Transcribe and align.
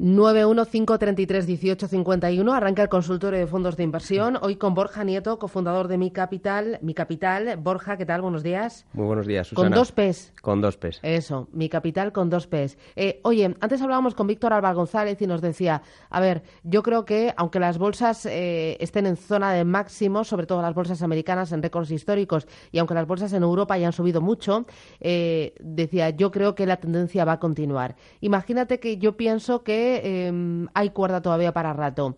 915331851 0.00 2.54
arranca 2.54 2.82
el 2.82 2.88
consultorio 2.88 3.38
de 3.38 3.46
fondos 3.46 3.76
de 3.76 3.82
inversión. 3.82 4.38
Hoy 4.40 4.56
con 4.56 4.72
Borja 4.72 5.04
Nieto, 5.04 5.38
cofundador 5.38 5.88
de 5.88 5.98
Mi 5.98 6.10
Capital. 6.10 6.78
Mi 6.80 6.94
Capital. 6.94 7.58
Borja, 7.58 7.98
¿qué 7.98 8.06
tal? 8.06 8.22
Buenos 8.22 8.42
días. 8.42 8.86
Muy 8.94 9.04
buenos 9.04 9.26
días, 9.26 9.48
Susana. 9.48 9.68
Con 9.68 9.76
dos 9.76 9.92
P's. 9.92 10.32
Con 10.40 10.62
dos 10.62 10.78
P's. 10.78 11.00
Eso, 11.02 11.48
Mi 11.52 11.68
Capital 11.68 12.12
con 12.12 12.30
dos 12.30 12.46
P's. 12.46 12.78
Eh, 12.96 13.20
oye, 13.24 13.54
antes 13.60 13.82
hablábamos 13.82 14.14
con 14.14 14.26
Víctor 14.26 14.54
Álvaro 14.54 14.74
González 14.74 15.20
y 15.20 15.26
nos 15.26 15.42
decía, 15.42 15.82
a 16.08 16.18
ver, 16.18 16.44
yo 16.62 16.82
creo 16.82 17.04
que 17.04 17.34
aunque 17.36 17.60
las 17.60 17.76
bolsas 17.76 18.24
eh, 18.24 18.78
estén 18.80 19.04
en 19.04 19.18
zona 19.18 19.52
de 19.52 19.66
máximo, 19.66 20.24
sobre 20.24 20.46
todo 20.46 20.62
las 20.62 20.72
bolsas 20.72 21.02
americanas 21.02 21.52
en 21.52 21.62
récords 21.62 21.90
históricos, 21.90 22.48
y 22.72 22.78
aunque 22.78 22.94
las 22.94 23.06
bolsas 23.06 23.34
en 23.34 23.42
Europa 23.42 23.74
hayan 23.74 23.92
subido 23.92 24.22
mucho, 24.22 24.64
eh, 25.00 25.52
decía, 25.60 26.08
yo 26.08 26.30
creo 26.30 26.54
que 26.54 26.64
la 26.64 26.78
tendencia 26.78 27.26
va 27.26 27.32
a 27.32 27.38
continuar. 27.38 27.96
Imagínate 28.22 28.80
que 28.80 28.96
yo 28.96 29.18
pienso 29.18 29.62
que 29.62 29.89
Em, 29.98 30.68
hay 30.74 30.90
cuerda 30.90 31.20
todavía 31.20 31.52
para 31.52 31.72
rato. 31.72 32.16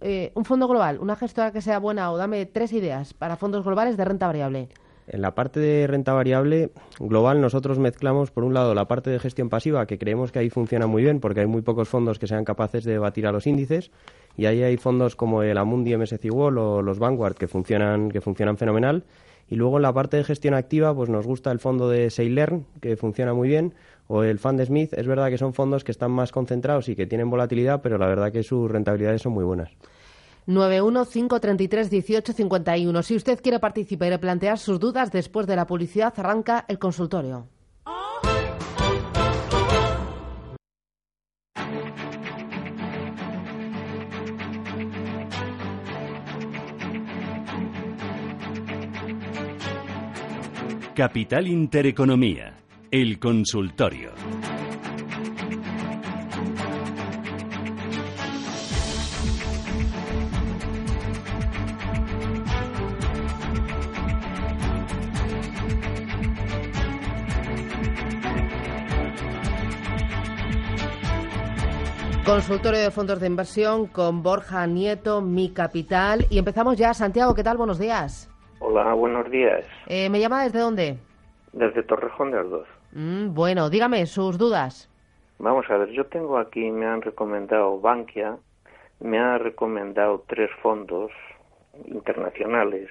Eh, 0.00 0.32
un 0.34 0.44
fondo 0.44 0.68
global, 0.68 0.98
una 1.00 1.16
gestora 1.16 1.52
que 1.52 1.62
sea 1.62 1.78
buena 1.78 2.12
o 2.12 2.18
dame 2.18 2.44
tres 2.44 2.72
ideas 2.72 3.14
para 3.14 3.36
fondos 3.36 3.64
globales 3.64 3.96
de 3.96 4.04
renta 4.04 4.26
variable. 4.26 4.68
En 5.08 5.22
la 5.22 5.34
parte 5.34 5.60
de 5.60 5.86
renta 5.86 6.12
variable 6.12 6.70
global 6.98 7.40
nosotros 7.40 7.78
mezclamos 7.78 8.32
por 8.32 8.42
un 8.42 8.54
lado 8.54 8.74
la 8.74 8.88
parte 8.88 9.08
de 9.08 9.20
gestión 9.20 9.48
pasiva 9.48 9.86
que 9.86 9.98
creemos 9.98 10.32
que 10.32 10.40
ahí 10.40 10.50
funciona 10.50 10.88
muy 10.88 11.02
bien 11.02 11.20
porque 11.20 11.40
hay 11.40 11.46
muy 11.46 11.62
pocos 11.62 11.88
fondos 11.88 12.18
que 12.18 12.26
sean 12.26 12.44
capaces 12.44 12.82
de 12.82 12.98
batir 12.98 13.26
a 13.26 13.32
los 13.32 13.46
índices 13.46 13.92
y 14.36 14.46
ahí 14.46 14.64
hay 14.64 14.76
fondos 14.76 15.14
como 15.14 15.44
el 15.44 15.58
Amundi 15.58 15.96
MSCI 15.96 16.28
World 16.30 16.58
o 16.58 16.82
los 16.82 16.98
Vanguard 16.98 17.36
que 17.36 17.46
funcionan 17.46 18.10
que 18.10 18.20
funcionan 18.20 18.56
fenomenal 18.56 19.04
y 19.48 19.54
luego 19.54 19.76
en 19.76 19.82
la 19.82 19.92
parte 19.92 20.16
de 20.16 20.24
gestión 20.24 20.54
activa 20.54 20.92
pues 20.92 21.08
nos 21.08 21.24
gusta 21.24 21.52
el 21.52 21.60
fondo 21.60 21.88
de 21.88 22.10
Sailern 22.10 22.66
que 22.80 22.96
funciona 22.96 23.32
muy 23.32 23.46
bien 23.48 23.74
o 24.08 24.22
el 24.22 24.38
Fund 24.38 24.64
Smith, 24.64 24.92
es 24.92 25.06
verdad 25.06 25.28
que 25.28 25.38
son 25.38 25.54
fondos 25.54 25.84
que 25.84 25.92
están 25.92 26.10
más 26.10 26.32
concentrados 26.32 26.88
y 26.88 26.96
que 26.96 27.06
tienen 27.06 27.30
volatilidad, 27.30 27.80
pero 27.82 27.98
la 27.98 28.06
verdad 28.06 28.32
que 28.32 28.42
sus 28.42 28.70
rentabilidades 28.70 29.22
son 29.22 29.32
muy 29.32 29.44
buenas. 29.44 29.70
915331851. 30.46 33.02
Si 33.02 33.16
usted 33.16 33.40
quiere 33.42 33.58
participar 33.58 34.12
y 34.12 34.18
plantear 34.18 34.58
sus 34.58 34.78
dudas 34.78 35.10
después 35.10 35.46
de 35.46 35.56
la 35.56 35.66
publicidad, 35.66 36.12
arranca 36.16 36.66
el 36.68 36.78
consultorio. 36.78 37.48
Capital 50.94 51.46
Intereconomía 51.46 52.65
el 52.90 53.18
consultorio. 53.18 54.10
Consultorio 72.24 72.80
de 72.80 72.90
fondos 72.90 73.20
de 73.20 73.26
inversión 73.28 73.86
con 73.86 74.22
Borja 74.22 74.66
Nieto, 74.66 75.22
Mi 75.22 75.52
Capital. 75.52 76.26
Y 76.28 76.38
empezamos 76.38 76.76
ya. 76.76 76.92
Santiago, 76.92 77.34
¿qué 77.34 77.44
tal? 77.44 77.56
Buenos 77.56 77.78
días. 77.78 78.28
Hola, 78.58 78.94
buenos 78.94 79.30
días. 79.30 79.64
Eh, 79.86 80.08
¿Me 80.10 80.18
llama 80.18 80.42
desde 80.42 80.58
dónde? 80.58 80.98
Desde 81.52 81.82
Torrejón 81.84 82.32
de 82.32 82.38
Ardoz. 82.38 82.66
Mm, 82.96 83.34
bueno, 83.34 83.68
dígame 83.68 84.06
sus 84.06 84.38
dudas. 84.38 84.88
Vamos 85.38 85.68
a 85.68 85.76
ver, 85.76 85.90
yo 85.90 86.06
tengo 86.06 86.38
aquí, 86.38 86.70
me 86.70 86.86
han 86.86 87.02
recomendado 87.02 87.78
Bankia, 87.78 88.38
me 89.00 89.18
ha 89.18 89.36
recomendado 89.36 90.24
tres 90.26 90.50
fondos 90.62 91.12
internacionales 91.84 92.88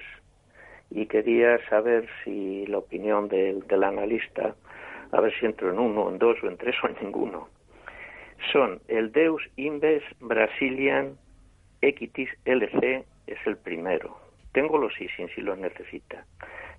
y 0.90 1.06
quería 1.06 1.58
saber 1.68 2.08
si 2.22 2.64
la 2.66 2.78
opinión 2.78 3.26
del, 3.26 3.66
del 3.66 3.82
analista, 3.82 4.54
a 5.10 5.20
ver 5.20 5.36
si 5.40 5.44
entro 5.44 5.70
en 5.70 5.80
uno, 5.80 6.08
en 6.08 6.18
dos 6.18 6.36
o 6.40 6.46
en 6.46 6.56
tres 6.56 6.76
o 6.84 6.86
en 6.86 6.94
ninguno. 7.02 7.48
Son 8.52 8.80
el 8.86 9.10
Deus 9.10 9.42
Invest 9.56 10.06
Brazilian 10.20 11.16
Equities 11.80 12.30
LC, 12.44 13.04
es 13.26 13.38
el 13.44 13.56
primero. 13.56 14.16
Tengo 14.52 14.78
los 14.78 14.92
ISIN 15.00 15.28
si 15.34 15.40
los 15.40 15.58
necesita. 15.58 16.24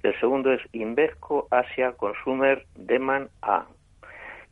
El 0.04 0.20
segundo 0.20 0.52
es 0.52 0.62
Invesco 0.74 1.48
Asia 1.52 1.94
Consumer 1.94 2.66
Demand 2.76 3.30
A. 3.42 3.66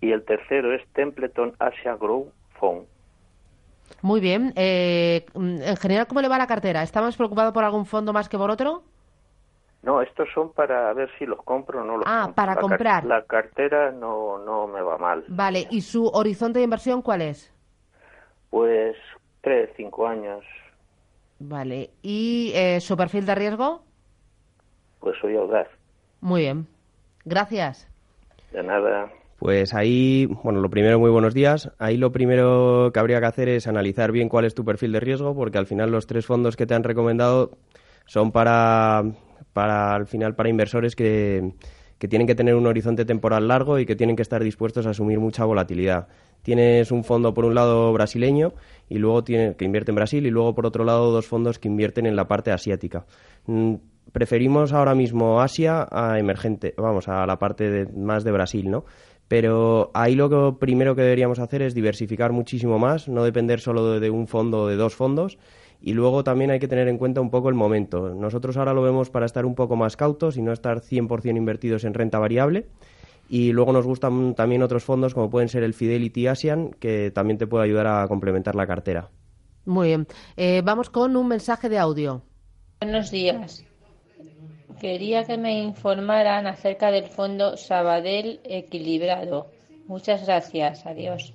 Y 0.02 0.12
el 0.12 0.24
tercero 0.26 0.74
es 0.74 0.86
Templeton 0.94 1.54
Asia 1.60 1.96
Grow 1.96 2.32
Fund. 2.60 2.86
Muy 4.02 4.20
bien. 4.20 4.54
Eh, 4.56 5.26
en 5.36 5.78
general, 5.78 6.08
¿cómo 6.08 6.22
le 6.22 6.28
va 6.28 6.38
la 6.38 6.48
cartera? 6.48 6.84
¿Está 6.84 7.02
más 7.02 7.16
preocupado 7.16 7.54
por 7.54 7.64
algún 7.64 7.86
fondo 7.86 8.14
más 8.14 8.30
que 8.30 8.38
por 8.38 8.50
otro? 8.50 8.84
No, 9.84 10.02
estos 10.02 10.28
son 10.34 10.52
para 10.52 10.92
ver 10.94 11.10
si 11.20 11.28
los 11.28 11.42
compro 11.44 11.82
o 11.82 11.86
no 11.86 11.98
los 11.98 12.08
ah, 12.08 12.32
para 12.34 12.56
comprar. 12.56 13.06
la 13.06 13.24
cartera 13.24 13.92
no, 13.92 14.40
no 14.40 14.66
me 14.66 14.82
va 14.82 14.98
mal. 14.98 15.24
Vale, 15.28 15.68
¿y 15.70 15.82
su 15.82 16.08
horizonte 16.08 16.58
de 16.58 16.66
inversión 16.66 17.04
cuál 17.04 17.22
es? 17.22 17.54
Pues 18.50 18.96
tres, 19.42 19.70
cinco 19.78 20.08
años. 20.08 20.44
Vale, 21.38 21.92
¿y 22.02 22.52
eh, 22.56 22.82
su 22.82 22.98
perfil 22.98 23.28
de 23.28 23.36
riesgo? 23.36 23.84
Pues 25.06 25.20
soy 25.22 25.36
audaz. 25.36 25.68
Muy 26.20 26.42
bien. 26.42 26.66
Gracias. 27.26 27.88
De 28.52 28.64
nada. 28.64 29.12
Pues 29.38 29.76
ahí, 29.76 30.26
bueno, 30.42 30.62
lo 30.62 30.70
primero, 30.72 31.00
muy 31.00 31.12
buenos 31.12 31.36
días. 31.36 31.72
Ahí 31.78 31.96
lo 31.96 32.12
primero 32.12 32.90
que 32.92 33.00
habría 33.00 33.20
que 33.20 33.28
hacer 33.28 33.48
es 33.48 33.68
analizar 33.68 34.12
bien 34.12 34.30
cuál 34.30 34.46
es 34.46 34.56
tu 34.56 34.66
perfil 34.66 34.94
de 34.94 35.00
riesgo, 35.00 35.36
porque 35.36 35.60
al 35.60 35.68
final 35.68 35.92
los 35.92 36.08
tres 36.08 36.26
fondos 36.26 36.56
que 36.56 36.66
te 36.66 36.74
han 36.74 36.84
recomendado 36.84 37.52
son 38.08 38.32
para, 38.32 39.04
para 39.54 39.94
al 39.94 40.08
final, 40.08 40.34
para 40.34 40.50
inversores 40.50 40.96
que, 40.96 41.54
que 42.00 42.08
tienen 42.08 42.26
que 42.26 42.34
tener 42.34 42.56
un 42.56 42.66
horizonte 42.66 43.06
temporal 43.06 43.48
largo 43.48 43.78
y 43.78 43.86
que 43.86 43.96
tienen 43.96 44.16
que 44.16 44.24
estar 44.24 44.44
dispuestos 44.44 44.88
a 44.88 44.90
asumir 44.90 45.20
mucha 45.20 45.46
volatilidad. 45.46 46.08
Tienes 46.42 46.92
un 46.92 47.04
fondo 47.04 47.36
por 47.36 47.46
un 47.46 47.54
lado 47.54 47.94
brasileño 47.94 48.54
y 48.90 48.98
luego 48.98 49.24
tiene, 49.24 49.56
que 49.56 49.66
invierte 49.66 49.92
en 49.92 49.96
Brasil 49.98 50.26
y 50.26 50.32
luego 50.32 50.56
por 50.56 50.66
otro 50.66 50.84
lado 50.84 51.12
dos 51.12 51.28
fondos 51.28 51.60
que 51.60 51.68
invierten 51.68 52.08
en 52.08 52.16
la 52.16 52.28
parte 52.28 52.52
asiática 52.52 53.06
mm, 53.46 53.76
preferimos 54.12 54.74
ahora 54.74 54.96
mismo 54.96 55.42
Asia 55.42 55.88
a 55.92 56.20
emergente, 56.20 56.74
vamos, 56.78 57.08
a 57.08 57.26
la 57.26 57.38
parte 57.40 57.70
de, 57.70 57.86
más 57.94 58.24
de 58.24 58.32
Brasil, 58.32 58.70
¿no? 58.70 58.86
Pero 59.28 59.90
ahí 59.94 60.16
lo 60.16 60.30
que 60.30 60.60
primero 60.60 60.96
que 60.96 61.02
deberíamos 61.02 61.40
hacer 61.40 61.62
es 61.62 61.74
diversificar 61.74 62.32
muchísimo 62.32 62.78
más, 62.78 63.08
no 63.08 63.24
depender 63.24 63.60
solo 63.60 64.00
de, 64.00 64.10
un 64.10 64.28
fondo 64.28 64.64
o 64.64 64.68
de 64.68 64.76
dos 64.76 64.96
fondos. 64.96 65.38
Y 65.82 65.94
luego 65.94 66.24
también 66.24 66.52
hay 66.52 66.60
que 66.60 66.68
tener 66.68 66.88
en 66.88 66.98
cuenta 66.98 67.22
un 67.22 67.30
poco 67.30 67.50
el 67.50 67.56
momento. 67.56 68.14
Nosotros 68.14 68.58
ahora 68.58 68.74
lo 68.74 68.82
vemos 68.82 69.10
para 69.10 69.26
estar 69.26 69.46
un 69.46 69.56
poco 69.56 69.76
más 69.76 69.98
cautos 69.98 70.38
y 70.38 70.42
no 70.42 70.52
estar 70.52 70.80
100% 70.80 71.38
invertidos 71.38 71.84
en 71.84 71.94
renta 71.94 72.20
variable. 72.20 72.68
Y 73.28 73.52
luego 73.52 73.74
nos 73.74 73.86
gustan 73.86 74.36
también 74.36 74.62
otros 74.62 74.84
fondos 74.84 75.14
como 75.14 75.30
pueden 75.30 75.50
ser 75.50 75.64
el 75.64 75.74
Fidelity 75.74 76.28
Asian, 76.28 76.72
que 76.80 77.12
también 77.12 77.38
te 77.38 77.48
puede 77.48 77.66
ayudar 77.66 77.88
a 77.88 78.08
complementar 78.08 78.56
la 78.56 78.68
cartera. 78.68 79.10
Muy 79.66 79.88
bien. 79.90 80.08
Eh, 80.38 80.62
vamos 80.64 80.90
con 80.90 81.16
un 81.16 81.28
mensaje 81.28 81.70
de 81.70 81.80
audio. 81.80 82.22
Buenos 82.80 83.10
días. 83.10 83.66
Quería 84.80 85.24
que 85.24 85.38
me 85.38 85.60
informaran 85.60 86.48
acerca 86.48 86.92
del 86.92 87.06
fondo 87.06 87.58
Sabadell 87.58 88.40
Equilibrado. 88.44 89.52
Muchas 89.88 90.26
gracias. 90.26 90.86
Adiós. 90.86 91.34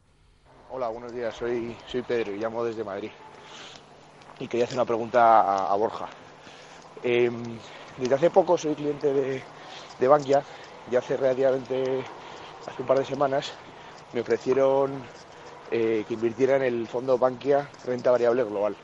Hola, 0.71 0.89
buenos 0.89 1.13
días. 1.13 1.35
Soy, 1.35 1.77
soy 1.87 2.01
Pedro 2.03 2.35
y 2.35 2.39
llamo 2.39 2.65
desde 2.65 2.83
Madrid. 2.83 3.11
y 4.41 4.49
quería 4.49 4.65
hacer 4.65 4.77
una 4.77 4.85
pregunta 4.85 5.71
a, 5.71 5.77
Borja. 5.77 6.09
Em, 7.03 7.43
desde 7.99 8.15
hace 8.15 8.31
poco 8.31 8.59
soy 8.59 8.75
cliente 8.75 9.13
de, 9.13 9.43
de 9.99 10.09
Bankia 10.09 10.43
y 10.91 10.97
hace 10.97 11.17
relativamente, 11.17 12.03
hace 12.67 12.83
un 12.83 12.89
par 12.89 12.99
de 12.99 13.05
semanas, 13.05 13.53
me 14.17 14.23
ofrecieron 14.23 14.93
eh, 15.71 16.03
que 16.09 16.15
invirtiera 16.15 16.57
en 16.57 16.63
el 16.63 16.87
fondo 16.87 17.19
Bankia 17.19 17.69
Renta 17.85 18.11
Variable 18.11 18.45
Global. 18.45 18.75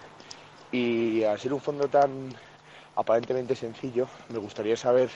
Y 0.70 1.22
al 1.22 1.38
ser 1.38 1.54
un 1.54 1.60
fondo 1.60 1.88
tan 1.88 2.28
aparentemente 2.96 3.56
sencillo, 3.56 4.08
me 4.30 4.38
gustaría 4.38 4.76
saber 4.76 5.08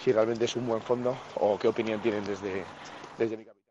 si 0.00 0.10
realmente 0.10 0.46
es 0.46 0.56
un 0.56 0.66
buen 0.66 0.82
fondo 0.82 1.16
o 1.36 1.56
qué 1.60 1.68
opinión 1.68 2.00
tienen 2.02 2.24
desde, 2.24 2.64
desde 3.18 3.36
mi 3.36 3.44
capital. 3.44 3.62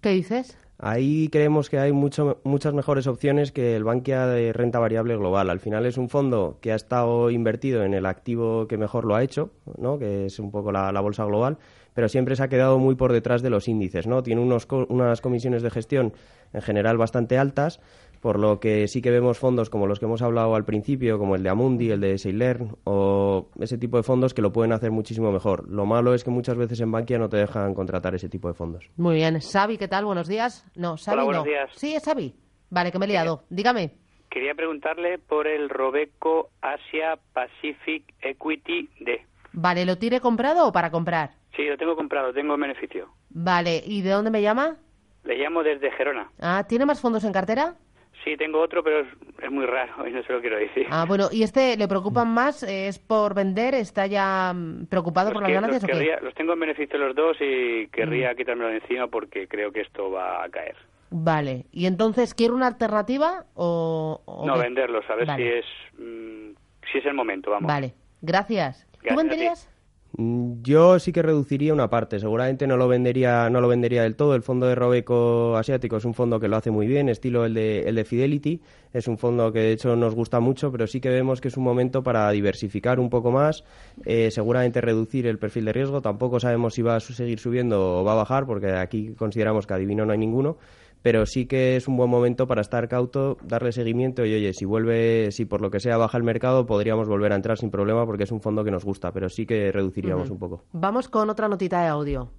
¿Qué 0.00 0.08
dices? 0.08 0.56
Ahí 0.78 1.28
creemos 1.28 1.68
que 1.68 1.78
hay 1.78 1.92
mucho, 1.92 2.40
muchas 2.42 2.72
mejores 2.72 3.06
opciones 3.06 3.52
que 3.52 3.76
el 3.76 3.84
Bankia 3.84 4.26
de 4.26 4.54
renta 4.54 4.78
variable 4.78 5.14
global. 5.16 5.50
Al 5.50 5.60
final 5.60 5.84
es 5.84 5.98
un 5.98 6.08
fondo 6.08 6.58
que 6.62 6.72
ha 6.72 6.74
estado 6.74 7.30
invertido 7.30 7.84
en 7.84 7.92
el 7.92 8.06
activo 8.06 8.66
que 8.66 8.78
mejor 8.78 9.04
lo 9.04 9.14
ha 9.14 9.22
hecho, 9.22 9.50
¿no? 9.76 9.98
que 9.98 10.24
es 10.24 10.38
un 10.38 10.50
poco 10.50 10.72
la, 10.72 10.90
la 10.90 11.00
bolsa 11.00 11.24
global, 11.26 11.58
pero 11.96 12.08
siempre 12.08 12.36
se 12.36 12.44
ha 12.44 12.48
quedado 12.48 12.78
muy 12.78 12.94
por 12.94 13.12
detrás 13.12 13.42
de 13.42 13.50
los 13.50 13.66
índices. 13.66 14.06
¿no? 14.06 14.22
Tiene 14.22 14.42
unos, 14.42 14.68
unas 14.70 15.20
comisiones 15.20 15.62
de 15.62 15.70
gestión 15.70 16.12
en 16.52 16.62
general 16.62 16.98
bastante 16.98 17.38
altas 17.38 17.80
por 18.20 18.38
lo 18.38 18.60
que 18.60 18.88
sí 18.88 19.02
que 19.02 19.10
vemos 19.10 19.38
fondos 19.38 19.70
como 19.70 19.86
los 19.86 19.98
que 19.98 20.06
hemos 20.06 20.22
hablado 20.22 20.54
al 20.54 20.64
principio, 20.64 21.18
como 21.18 21.36
el 21.36 21.42
de 21.42 21.48
Amundi, 21.48 21.90
el 21.90 22.00
de 22.00 22.18
Seilern 22.18 22.76
o 22.84 23.48
ese 23.60 23.78
tipo 23.78 23.98
de 23.98 24.02
fondos 24.02 24.34
que 24.34 24.42
lo 24.42 24.52
pueden 24.52 24.72
hacer 24.72 24.90
muchísimo 24.90 25.30
mejor. 25.30 25.68
Lo 25.70 25.86
malo 25.86 26.12
es 26.12 26.24
que 26.24 26.30
muchas 26.30 26.56
veces 26.56 26.80
en 26.80 26.90
Bankia 26.90 27.18
no 27.18 27.28
te 27.28 27.36
dejan 27.36 27.74
contratar 27.74 28.14
ese 28.14 28.28
tipo 28.28 28.48
de 28.48 28.54
fondos. 28.54 28.90
Muy 28.96 29.16
bien. 29.16 29.38
Xavi, 29.40 29.78
¿qué 29.78 29.86
tal? 29.86 30.06
Buenos 30.06 30.28
días. 30.28 30.66
No, 30.74 30.96
Xavi 30.96 31.24
buenos 31.24 31.44
días. 31.44 31.70
Sí, 31.74 31.94
es 31.94 32.04
Xavi. 32.04 32.34
Vale, 32.70 32.90
que 32.90 32.98
me 32.98 33.04
he 33.04 33.08
liado. 33.08 33.44
Dígame. 33.48 33.92
Quería 34.30 34.54
preguntarle 34.54 35.18
por 35.18 35.46
el 35.46 35.68
Robeco 35.68 36.50
Asia 36.60 37.18
Pacific 37.32 38.12
Equity 38.22 38.88
D. 39.00 39.24
Vale, 39.52 39.86
¿lo 39.86 39.96
tiene 39.96 40.20
comprado 40.20 40.68
o 40.68 40.72
para 40.72 40.90
comprar? 40.90 41.30
Sí, 41.56 41.64
lo 41.64 41.78
tengo 41.78 41.96
comprado, 41.96 42.32
tengo 42.32 42.56
beneficio. 42.56 43.08
Vale, 43.30 43.82
¿y 43.84 44.02
de 44.02 44.10
dónde 44.10 44.30
me 44.30 44.42
llama? 44.42 44.76
Le 45.24 45.36
llamo 45.36 45.62
desde 45.62 45.90
Gerona. 45.90 46.30
Ah, 46.40 46.64
¿tiene 46.68 46.84
más 46.84 47.00
fondos 47.00 47.24
en 47.24 47.32
cartera? 47.32 47.74
Sí, 48.22 48.36
tengo 48.36 48.60
otro, 48.60 48.82
pero 48.82 49.00
es, 49.00 49.50
muy 49.50 49.66
raro 49.66 50.06
y 50.06 50.12
no 50.12 50.22
se 50.24 50.32
lo 50.32 50.40
quiero 50.40 50.56
decir. 50.56 50.86
Ah, 50.90 51.04
bueno, 51.06 51.28
¿y 51.30 51.42
este 51.42 51.76
le 51.76 51.86
preocupan 51.86 52.28
más? 52.28 52.62
¿Es 52.62 52.98
por 52.98 53.34
vender? 53.34 53.74
¿Está 53.74 54.06
ya 54.06 54.52
mm, 54.52 54.86
preocupado 54.86 55.32
por 55.32 55.42
las 55.42 55.52
ganancias 55.52 55.82
los, 55.82 56.00
o 56.00 56.24
los 56.24 56.34
tengo 56.34 56.52
en 56.54 56.60
beneficio 56.60 56.98
los 56.98 57.14
dos 57.14 57.36
y 57.40 57.86
querría 57.88 58.32
mm. 58.32 58.36
quitármelo 58.36 58.70
de 58.70 58.76
encima 58.78 59.06
porque 59.06 59.46
creo 59.46 59.70
que 59.70 59.82
esto 59.82 60.10
va 60.10 60.44
a 60.44 60.48
caer. 60.48 60.76
Vale, 61.10 61.66
¿y 61.70 61.86
entonces 61.86 62.34
quiere 62.34 62.52
una 62.52 62.66
alternativa 62.66 63.44
o...? 63.54 64.44
no, 64.44 64.58
venderlos, 64.58 65.08
a 65.08 65.14
ver 65.14 65.36
si 65.36 65.42
es 65.42 65.64
mm, 65.96 66.50
si 66.90 66.98
es 66.98 67.06
el 67.06 67.14
momento, 67.14 67.52
vamos. 67.52 67.68
Vale, 67.68 67.94
gracias. 68.22 68.88
¿Tú 69.08 69.14
venderías? 69.14 69.70
Mm, 70.18 70.62
yo 70.62 70.98
sí 70.98 71.12
que 71.12 71.20
reduciría 71.20 71.74
una 71.74 71.90
parte, 71.90 72.18
seguramente 72.18 72.66
no 72.66 72.78
lo 72.78 72.88
vendería, 72.88 73.50
no 73.50 73.60
lo 73.60 73.68
vendería 73.68 74.02
del 74.02 74.16
todo. 74.16 74.34
El 74.34 74.42
fondo 74.42 74.66
de 74.66 74.74
Robeco 74.74 75.56
Asiático 75.56 75.98
es 75.98 76.06
un 76.06 76.14
fondo 76.14 76.40
que 76.40 76.48
lo 76.48 76.56
hace 76.56 76.70
muy 76.70 76.86
bien, 76.86 77.10
estilo 77.10 77.44
el 77.44 77.52
de, 77.52 77.80
el 77.80 77.96
de 77.96 78.04
Fidelity. 78.04 78.62
Es 78.94 79.08
un 79.08 79.18
fondo 79.18 79.52
que 79.52 79.58
de 79.58 79.72
hecho 79.72 79.94
nos 79.94 80.14
gusta 80.14 80.40
mucho, 80.40 80.72
pero 80.72 80.86
sí 80.86 81.00
que 81.00 81.10
vemos 81.10 81.42
que 81.42 81.48
es 81.48 81.56
un 81.58 81.64
momento 81.64 82.02
para 82.02 82.30
diversificar 82.30 82.98
un 82.98 83.10
poco 83.10 83.30
más, 83.30 83.64
eh, 84.06 84.30
seguramente 84.30 84.80
reducir 84.80 85.26
el 85.26 85.38
perfil 85.38 85.66
de 85.66 85.72
riesgo. 85.74 86.00
Tampoco 86.00 86.40
sabemos 86.40 86.74
si 86.74 86.82
va 86.82 86.96
a 86.96 87.00
seguir 87.00 87.38
subiendo 87.38 88.00
o 88.00 88.04
va 88.04 88.12
a 88.12 88.16
bajar, 88.16 88.46
porque 88.46 88.72
aquí 88.72 89.12
consideramos 89.18 89.66
que 89.66 89.74
adivino 89.74 90.06
no 90.06 90.12
hay 90.12 90.18
ninguno 90.18 90.56
pero 91.02 91.26
sí 91.26 91.46
que 91.46 91.76
es 91.76 91.88
un 91.88 91.96
buen 91.96 92.10
momento 92.10 92.46
para 92.46 92.60
estar 92.60 92.88
cauto, 92.88 93.36
darle 93.42 93.72
seguimiento 93.72 94.24
y 94.24 94.34
oye, 94.34 94.52
si 94.52 94.64
vuelve, 94.64 95.30
si 95.30 95.44
por 95.44 95.60
lo 95.60 95.70
que 95.70 95.80
sea 95.80 95.96
baja 95.96 96.18
el 96.18 96.24
mercado, 96.24 96.66
podríamos 96.66 97.08
volver 97.08 97.32
a 97.32 97.36
entrar 97.36 97.58
sin 97.58 97.70
problema 97.70 98.04
porque 98.06 98.24
es 98.24 98.32
un 98.32 98.40
fondo 98.40 98.64
que 98.64 98.70
nos 98.70 98.84
gusta, 98.84 99.12
pero 99.12 99.28
sí 99.28 99.46
que 99.46 99.70
reduciríamos 99.72 100.30
un 100.30 100.38
poco. 100.38 100.64
Vamos 100.72 101.08
con 101.08 101.30
otra 101.30 101.48
notita 101.48 101.82
de 101.82 101.88
audio. 101.88 102.30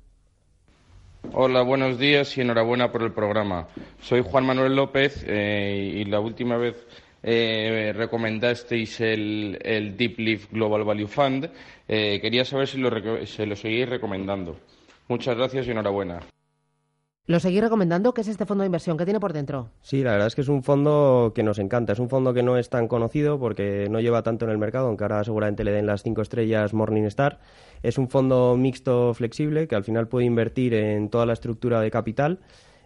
Hola, 1.33 1.61
buenos 1.61 1.99
días 1.99 2.37
y 2.37 2.41
enhorabuena 2.41 2.91
por 2.91 3.03
el 3.03 3.11
programa. 3.11 3.67
Soy 4.01 4.23
Juan 4.23 4.45
Manuel 4.45 4.75
López 4.75 5.25
eh, 5.27 5.93
y 5.95 6.05
la 6.05 6.19
última 6.19 6.57
vez 6.57 6.87
eh, 7.21 7.93
recomendasteis 7.95 9.01
el, 9.01 9.59
el, 9.61 9.97
Deep 9.97 10.19
Leaf 10.19 10.51
Global 10.51 10.83
Value 10.83 11.07
Fund. 11.07 11.49
Eh, 11.87 12.19
quería 12.21 12.45
saber 12.45 12.67
si 12.67 12.77
lo, 12.77 13.25
si 13.25 13.45
lo 13.45 13.55
seguís 13.55 13.89
recomendando. 13.89 14.57
Muchas 15.09 15.37
gracias 15.37 15.67
y 15.67 15.71
enhorabuena. 15.71 16.21
¿Lo 17.27 17.41
seguís 17.41 17.59
recomendando? 17.59 18.13
¿Qué 18.13 18.21
es 18.21 18.29
este 18.29 18.45
fondo 18.45 18.61
de 18.61 18.67
inversión? 18.67 18.97
¿Qué 18.97 19.03
tiene 19.03 19.19
por 19.19 19.33
dentro? 19.33 19.69
Sí, 19.81 20.01
la 20.01 20.11
verdad 20.11 20.27
es 20.27 20.35
que 20.35 20.39
es 20.39 20.47
un 20.47 20.63
fondo 20.63 21.33
que 21.35 21.43
nos 21.43 21.59
encanta. 21.59 21.91
Es 21.91 21.99
un 21.99 22.07
fondo 22.07 22.33
que 22.33 22.41
no 22.41 22.57
es 22.57 22.69
tan 22.69 22.87
conocido 22.87 23.37
porque 23.37 23.89
no 23.91 23.99
lleva 23.99 24.23
tanto 24.23 24.45
en 24.45 24.51
el 24.51 24.57
mercado, 24.57 24.87
aunque 24.87 25.03
ahora 25.03 25.25
seguramente 25.25 25.65
le 25.65 25.73
den 25.73 25.85
las 25.85 26.03
cinco 26.03 26.21
estrellas 26.21 26.73
Morningstar. 26.73 27.39
Es 27.83 27.97
un 27.97 28.07
fondo 28.07 28.55
mixto 28.55 29.13
flexible 29.13 29.67
que 29.67 29.75
al 29.75 29.83
final 29.83 30.07
puede 30.07 30.25
invertir 30.25 30.73
en 30.73 31.09
toda 31.09 31.25
la 31.25 31.33
estructura 31.33 31.81
de 31.81 31.91
capital. 31.91 32.39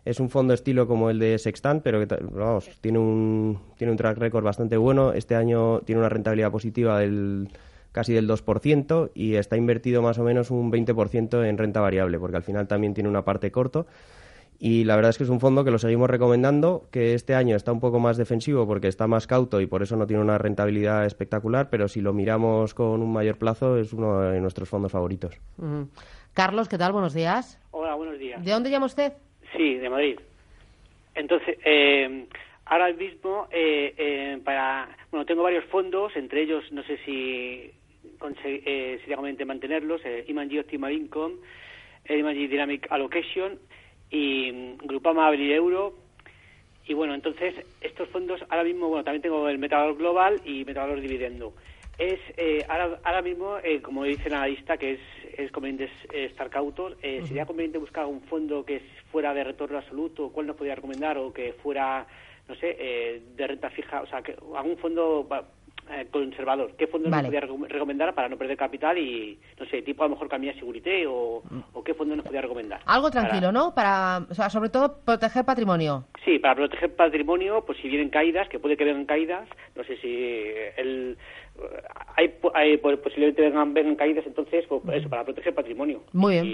Es 0.06 0.20
un 0.20 0.32
fondo 0.32 0.56
estilo 0.56 0.88
como 0.88 1.12
el 1.12 1.20
de 1.20 1.38
Sextant, 1.38 1.84
pero 1.84 2.00
que 2.00 2.16
vamos, 2.32 2.68
tiene 2.82 2.98
un, 2.98 3.60
tiene 3.78 3.92
un 3.92 3.98
track 3.98 4.18
record 4.18 4.44
bastante 4.44 4.76
bueno. 4.76 5.14
Este 5.14 5.36
año 5.36 5.82
tiene 5.82 6.00
una 6.00 6.10
rentabilidad 6.10 6.50
positiva 6.50 6.98
del 6.98 7.50
casi 7.92 8.14
del 8.14 8.28
2% 8.28 9.12
y 9.14 9.36
está 9.36 9.56
invertido 9.56 10.02
más 10.02 10.18
o 10.18 10.24
menos 10.24 10.50
un 10.50 10.72
20% 10.72 11.46
en 11.46 11.60
renta 11.60 11.80
variable, 11.80 12.18
porque 12.18 12.38
al 12.38 12.44
final 12.44 12.68
también 12.68 12.96
tiene 12.96 13.08
una 13.08 13.24
parte 13.24 13.52
corto 13.52 13.86
y 14.64 14.84
la 14.84 14.96
verdad 14.96 15.10
es 15.10 15.18
que 15.18 15.24
es 15.24 15.30
un 15.32 15.40
fondo 15.40 15.64
que 15.66 15.72
lo 15.72 15.80
seguimos 15.80 16.08
recomendando, 16.08 16.84
que 16.92 17.16
este 17.16 17.34
año 17.34 17.56
está 17.56 17.72
un 17.72 17.80
poco 17.80 18.00
más 18.00 18.16
defensivo 18.16 18.68
porque 18.68 18.88
está 18.88 19.08
más 19.08 19.26
cauto 19.26 19.60
y 19.60 19.66
por 19.66 19.82
eso 19.82 19.96
no 19.96 20.06
tiene 20.06 20.22
una 20.22 20.38
rentabilidad 20.38 21.08
espectacular, 21.08 21.72
pero 21.72 21.88
si 21.88 22.00
lo 22.00 22.14
miramos 22.14 22.76
con 22.76 23.02
un 23.02 23.12
mayor 23.12 23.40
plazo 23.40 23.78
es 23.78 23.92
uno 23.92 24.22
de 24.22 24.40
nuestros 24.40 24.70
fondos 24.70 24.92
favoritos. 24.92 25.36
Carlos, 26.34 26.70
¿qué 26.70 26.78
tal? 26.78 26.92
Buenos 26.92 27.16
días. 27.16 27.60
Hola, 27.72 27.96
buenos 27.96 28.20
días. 28.20 28.46
¿De 28.46 28.52
dónde 28.52 28.70
llama 28.70 28.86
usted? 28.86 29.14
Sí, 29.58 29.80
de 29.80 29.90
Madrid. 29.90 30.20
Entonces, 31.16 31.58
eh, 31.66 32.28
ahora 32.66 32.94
mismo, 32.94 33.48
eh, 33.50 33.96
eh, 33.98 34.40
para, 34.46 34.96
bueno, 35.10 35.26
tengo 35.26 35.42
varios 35.42 35.66
fondos, 35.66 36.16
entre 36.16 36.44
ellos, 36.44 36.72
no 36.72 36.84
sé 36.84 37.00
si 37.04 37.72
sería 38.44 39.16
conveniente 39.16 39.44
mantenerlos, 39.44 40.02
eh, 40.06 40.24
Imanji 40.28 40.60
Optimal 40.60 40.94
Income, 40.94 41.38
Imanji 42.08 42.46
Dynamic 42.46 42.86
Allocation 42.92 43.58
y 44.12 44.76
Grupama 44.84 45.28
Abril 45.28 45.52
Euro. 45.52 45.94
Y 46.86 46.94
bueno, 46.94 47.14
entonces 47.14 47.56
estos 47.80 48.10
fondos 48.10 48.42
ahora 48.50 48.64
mismo, 48.64 48.90
bueno, 48.90 49.04
también 49.04 49.22
tengo 49.22 49.48
el 49.48 49.58
Metavalor 49.58 49.98
Global 49.98 50.42
y 50.46 50.66
Metavalor 50.66 51.00
Dividendo. 51.00 51.54
Es 51.98 52.20
eh, 52.38 52.66
ahora, 52.68 53.00
ahora 53.04 53.22
mismo, 53.22 53.58
eh, 53.64 53.82
como 53.82 54.04
dice 54.04 54.30
la 54.30 54.48
lista, 54.48 54.78
que 54.78 54.94
es, 54.94 55.00
es 55.38 55.52
conveniente 55.52 55.90
estar 56.12 56.50
cautos, 56.50 56.98
eh, 57.02 57.22
¿sería 57.26 57.46
conveniente 57.46 57.78
buscar 57.78 58.06
un 58.08 58.22
fondo 58.22 58.66
que 58.66 58.82
fuera 59.12 59.34
de 59.34 59.44
retorno 59.44 59.78
absoluto? 59.78 60.30
¿Cuál 60.30 60.48
nos 60.48 60.56
podría 60.56 60.76
recomendar? 60.76 61.18
O 61.18 61.32
que 61.32 61.54
fuera, 61.54 62.08
no 62.48 62.56
sé, 62.56 63.22
de 63.36 63.48
renta 63.48 63.70
fija, 63.70 64.02
o 64.02 64.08
sea, 64.08 64.22
que 64.22 64.36
algún 64.56 64.78
fondo 64.78 65.28
eh, 65.30 65.44
conservador. 66.12 66.72
¿Qué 66.78 66.88
fondo 66.88 67.10
nos 67.10 67.22
podría 67.22 67.42
recomendar 67.42 68.14
para 68.14 68.30
no 68.30 68.38
perder 68.38 68.58
capital 68.58 68.98
y, 68.98 69.38
no 69.60 69.66
sé, 69.66 69.82
tipo 69.82 70.04
a 70.04 70.08
lo 70.08 70.16
mejor 70.16 70.30
Camilla 70.30 70.54
Segurité 70.54 71.06
o, 71.08 71.44
o 71.74 71.84
qué 71.84 71.94
fondo 71.94 72.16
nos 72.16 72.24
podría 72.24 72.42
recomendar? 72.42 72.82
Algo 72.86 73.12
tranquilo, 73.12 73.52
¿no? 73.52 73.74
Para, 73.74 74.26
o 74.30 74.34
sea, 74.34 74.50
sobre 74.50 74.70
todo 74.70 75.00
proteger 75.04 75.46
patrimonio. 75.46 76.06
Sí, 76.24 76.40
para 76.40 76.56
proteger 76.56 76.96
patrimonio, 76.96 77.64
pues 77.66 77.78
si 77.80 77.88
vienen 77.88 78.10
caídas, 78.10 78.48
que 78.50 78.60
puede 78.60 78.78
que 78.78 78.86
vengan 78.86 79.06
caídas, 79.06 79.48
no 79.76 79.84
sé 79.84 79.98
si 79.98 80.54
el 80.78 81.18
hay, 82.16 82.34
hay 82.54 82.78
posiblemente 82.78 83.42
vengan, 83.42 83.74
vengan 83.74 83.96
caídas, 83.96 84.26
entonces, 84.26 84.66
pues, 84.68 84.82
eso, 84.98 85.10
para 85.10 85.24
proteger 85.24 85.54
patrimonio. 85.54 86.04
Muy 86.14 86.34
bien. 86.34 86.46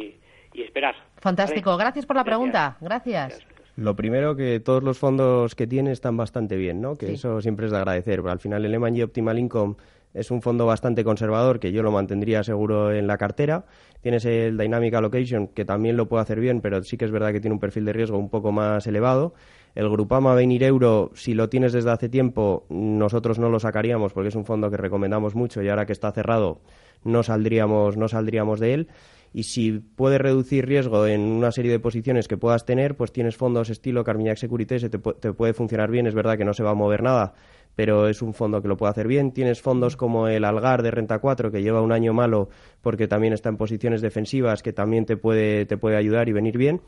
Y, 0.53 0.61
esperar. 0.61 0.95
Fantástico. 1.17 1.77
Gracias 1.77 2.05
por 2.05 2.15
la 2.15 2.23
pregunta. 2.23 2.77
Gracias. 2.81 3.45
Lo 3.77 3.95
primero 3.95 4.35
que 4.35 4.59
todos 4.59 4.81
los 4.81 4.97
fondos 4.97 5.53
que 5.53 5.67
tiene 5.67 5.91
están 5.91 6.17
bastante 6.17 6.57
bien, 6.57 6.81
¿no? 6.81 6.95
Que 6.95 7.13
eso 7.13 7.41
siempre 7.41 7.67
es 7.67 7.71
de 7.71 7.77
agradecer. 7.77 8.21
Pero 8.21 8.31
al 8.31 8.39
final 8.39 8.65
el 8.65 8.73
M&G 8.73 9.03
Optimal 9.03 9.37
Income 9.37 9.75
es 10.15 10.31
un 10.31 10.41
fondo 10.41 10.65
bastante 10.65 11.03
conservador 11.03 11.59
que 11.59 11.71
yo 11.71 11.83
lo 11.83 11.91
mantendría 11.91 12.43
seguro 12.43 12.91
en 12.91 13.05
la 13.05 13.19
cartera. 13.19 13.65
Tienes 14.01 14.25
el 14.25 14.57
Dynamic 14.57 14.95
Allocation 14.95 15.47
que 15.49 15.63
también 15.63 15.95
lo 15.95 16.07
puede 16.07 16.23
hacer 16.23 16.39
bien, 16.39 16.59
pero 16.59 16.81
sí 16.81 16.97
que 16.97 17.05
es 17.05 17.11
verdad 17.11 17.31
que 17.31 17.39
tiene 17.39 17.53
un 17.53 17.59
perfil 17.59 17.85
de 17.85 17.93
riesgo 17.93 18.17
un 18.17 18.29
poco 18.29 18.51
más 18.51 18.87
elevado. 18.87 19.35
El 19.75 19.87
Grupama 19.91 20.33
Venir 20.33 20.63
Euro, 20.63 21.11
si 21.13 21.35
lo 21.35 21.49
tienes 21.49 21.71
desde 21.71 21.91
hace 21.91 22.09
tiempo, 22.09 22.65
nosotros 22.69 23.37
no 23.37 23.49
lo 23.49 23.59
sacaríamos 23.59 24.11
porque 24.11 24.29
es 24.29 24.35
un 24.35 24.45
fondo 24.45 24.71
que 24.71 24.77
recomendamos 24.77 25.35
mucho 25.35 25.61
y 25.61 25.69
ahora 25.69 25.85
que 25.85 25.93
está 25.93 26.11
cerrado 26.11 26.61
no 27.03 27.21
saldríamos, 27.21 27.95
no 27.95 28.07
saldríamos 28.07 28.59
de 28.59 28.73
él 28.73 28.87
y 29.33 29.43
si 29.43 29.71
puedes 29.73 30.19
reducir 30.19 30.65
riesgo 30.65 31.07
en 31.07 31.21
una 31.21 31.51
serie 31.51 31.71
de 31.71 31.79
posiciones 31.79 32.27
que 32.27 32.37
puedas 32.37 32.65
tener, 32.65 32.95
pues 32.95 33.11
tienes 33.11 33.35
fondos 33.35 33.69
estilo 33.69 34.03
Carmignac 34.03 34.37
Securities, 34.37 34.89
te, 34.89 34.97
te 34.97 35.33
puede 35.33 35.53
funcionar 35.53 35.91
bien, 35.91 36.07
es 36.07 36.15
verdad 36.15 36.37
que 36.37 36.45
no 36.45 36.53
se 36.53 36.63
va 36.63 36.71
a 36.71 36.75
mover 36.75 37.03
nada, 37.03 37.33
pero 37.77 38.07
es 38.07 38.23
un 38.23 38.33
fondo 38.33 38.59
que 38.61 38.67
lo 38.67 38.75
puede 38.75 38.89
hacer 38.89 39.07
bien. 39.07 39.31
Tienes 39.31 39.61
fondos 39.61 39.95
como 39.95 40.27
el 40.27 40.45
Algar 40.45 40.81
de 40.81 40.89
Renta 40.89 41.19
4, 41.19 41.51
que 41.51 41.61
lleva 41.61 41.79
un 41.79 41.91
año 41.91 42.11
malo 42.11 42.49
porque 42.81 43.07
también 43.07 43.33
está 43.33 43.49
en 43.49 43.57
posiciones 43.57 44.01
defensivas, 44.01 44.63
que 44.63 44.73
también 44.73 45.05
te 45.05 45.15
puede, 45.15 45.67
te 45.67 45.77
puede 45.77 45.95
ayudar 45.95 46.27
y 46.27 46.33
venir 46.33 46.57
bien. 46.57 46.81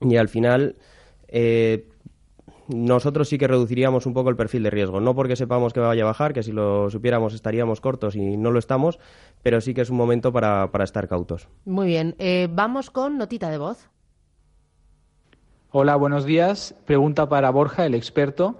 Y 0.00 0.16
al 0.16 0.28
final, 0.28 0.76
eh, 1.28 1.84
nosotros 2.68 3.28
sí 3.28 3.38
que 3.38 3.48
reduciríamos 3.48 4.06
un 4.06 4.14
poco 4.14 4.30
el 4.30 4.36
perfil 4.36 4.62
de 4.62 4.70
riesgo. 4.70 5.00
No 5.00 5.14
porque 5.14 5.36
sepamos 5.36 5.72
que 5.72 5.80
vaya 5.80 6.02
a 6.02 6.06
bajar, 6.06 6.32
que 6.32 6.42
si 6.42 6.52
lo 6.52 6.90
supiéramos 6.90 7.34
estaríamos 7.34 7.80
cortos 7.80 8.16
y 8.16 8.36
no 8.36 8.50
lo 8.50 8.58
estamos, 8.58 8.98
pero 9.42 9.60
sí 9.60 9.74
que 9.74 9.82
es 9.82 9.90
un 9.90 9.96
momento 9.96 10.32
para, 10.32 10.70
para 10.72 10.84
estar 10.84 11.08
cautos. 11.08 11.48
Muy 11.64 11.86
bien. 11.86 12.14
Eh, 12.18 12.48
vamos 12.50 12.90
con 12.90 13.18
notita 13.18 13.50
de 13.50 13.58
voz. 13.58 13.88
Hola, 15.70 15.96
buenos 15.96 16.24
días. 16.24 16.74
Pregunta 16.86 17.28
para 17.28 17.50
Borja, 17.50 17.86
el 17.86 17.94
experto. 17.94 18.58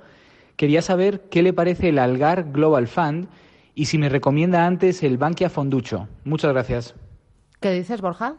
Quería 0.57 0.83
saber 0.83 1.29
qué 1.29 1.43
le 1.43 1.53
parece 1.53 1.89
el 1.91 1.99
Algar 1.99 2.51
Global 2.53 2.89
Fund 2.89 3.29
y 3.75 3.87
si 3.87 3.99
me 3.99 4.09
recomienda 4.09 4.67
antes 4.67 5.03
el 5.03 5.19
Bankia 5.19 5.51
Fonducho. 5.51 6.09
Muchas 6.25 6.53
gracias. 6.53 6.95
¿Qué 7.61 7.71
dices, 7.73 8.01
Borja? 8.01 8.37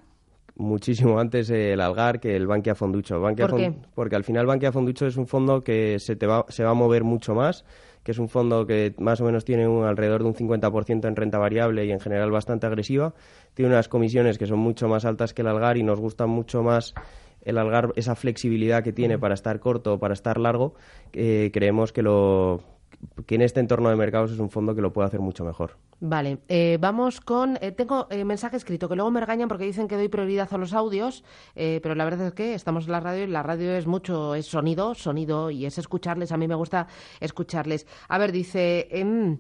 Muchísimo 0.57 1.19
antes 1.19 1.49
el 1.49 1.79
Algar 1.79 2.19
que 2.19 2.35
el 2.35 2.47
Bankia 2.47 2.75
Fonducho. 2.75 3.19
Bankia 3.19 3.47
¿Por 3.47 3.57
qué? 3.57 3.73
Porque 3.93 4.15
al 4.15 4.23
final 4.23 4.45
Bankia 4.45 4.71
Fonducho 4.71 5.05
es 5.05 5.17
un 5.17 5.27
fondo 5.27 5.63
que 5.63 5.99
se, 5.99 6.15
te 6.15 6.27
va, 6.27 6.45
se 6.49 6.63
va 6.63 6.71
a 6.71 6.73
mover 6.73 7.03
mucho 7.03 7.33
más, 7.35 7.65
que 8.03 8.11
es 8.11 8.19
un 8.19 8.29
fondo 8.29 8.65
que 8.65 8.95
más 8.97 9.21
o 9.21 9.25
menos 9.25 9.45
tiene 9.45 9.67
un, 9.67 9.85
alrededor 9.85 10.23
de 10.23 10.29
un 10.29 10.35
50% 10.35 11.07
en 11.07 11.15
renta 11.15 11.37
variable 11.37 11.85
y 11.85 11.91
en 11.91 11.99
general 11.99 12.31
bastante 12.31 12.65
agresiva. 12.65 13.13
Tiene 13.53 13.71
unas 13.71 13.87
comisiones 13.87 14.37
que 14.37 14.47
son 14.47 14.59
mucho 14.59 14.87
más 14.87 15.05
altas 15.05 15.33
que 15.33 15.41
el 15.41 15.47
Algar 15.47 15.77
y 15.77 15.83
nos 15.83 15.99
gusta 15.99 16.25
mucho 16.25 16.63
más 16.63 16.93
el 17.41 17.57
Algar, 17.57 17.93
esa 17.95 18.15
flexibilidad 18.15 18.83
que 18.83 18.93
tiene 18.93 19.17
para 19.17 19.33
estar 19.33 19.59
corto 19.59 19.93
o 19.93 19.99
para 19.99 20.13
estar 20.13 20.37
largo. 20.37 20.75
Eh, 21.13 21.51
creemos 21.53 21.93
que 21.93 22.01
lo 22.01 22.76
que 23.25 23.35
en 23.35 23.41
este 23.41 23.59
entorno 23.59 23.89
de 23.89 23.95
mercados 23.95 24.31
es 24.31 24.39
un 24.39 24.49
fondo 24.49 24.75
que 24.75 24.81
lo 24.81 24.93
puede 24.93 25.07
hacer 25.07 25.19
mucho 25.19 25.43
mejor. 25.43 25.77
Vale, 25.99 26.39
eh, 26.47 26.77
vamos 26.79 27.21
con. 27.21 27.57
Eh, 27.61 27.71
tengo 27.71 28.07
eh, 28.11 28.23
mensaje 28.23 28.57
escrito 28.57 28.87
que 28.87 28.95
luego 28.95 29.09
me 29.09 29.19
regañan 29.19 29.47
porque 29.47 29.65
dicen 29.65 29.87
que 29.87 29.95
doy 29.95 30.09
prioridad 30.09 30.47
a 30.51 30.57
los 30.57 30.73
audios, 30.73 31.23
pero 31.55 31.95
la 31.95 32.05
verdad 32.05 32.27
es 32.27 32.33
que 32.33 32.53
estamos 32.53 32.85
en 32.85 32.91
la 32.91 32.99
radio 32.99 33.23
y 33.23 33.27
la 33.27 33.41
radio 33.41 33.71
es 33.71 33.87
mucho, 33.87 34.35
es 34.35 34.45
sonido, 34.45 34.93
sonido 34.93 35.49
y 35.49 35.65
es 35.65 35.77
escucharles. 35.77 36.31
A 36.31 36.37
mí 36.37 36.47
me 36.47 36.55
gusta 36.55 36.87
escucharles. 37.19 37.87
A 38.09 38.17
ver, 38.17 38.31
dice: 38.31 38.87
em, 38.91 39.39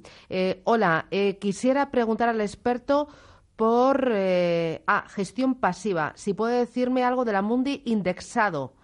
Hola, 0.63 1.07
quisiera 1.39 1.91
preguntar 1.91 2.29
al 2.29 2.41
experto 2.41 3.07
por 3.55 4.11
ah, 4.11 5.05
gestión 5.09 5.55
pasiva. 5.55 6.13
Si 6.15 6.33
puede 6.33 6.59
decirme 6.59 7.03
algo 7.03 7.23
del 7.23 7.35
Amundi 7.35 7.83
indexado. 7.85 8.76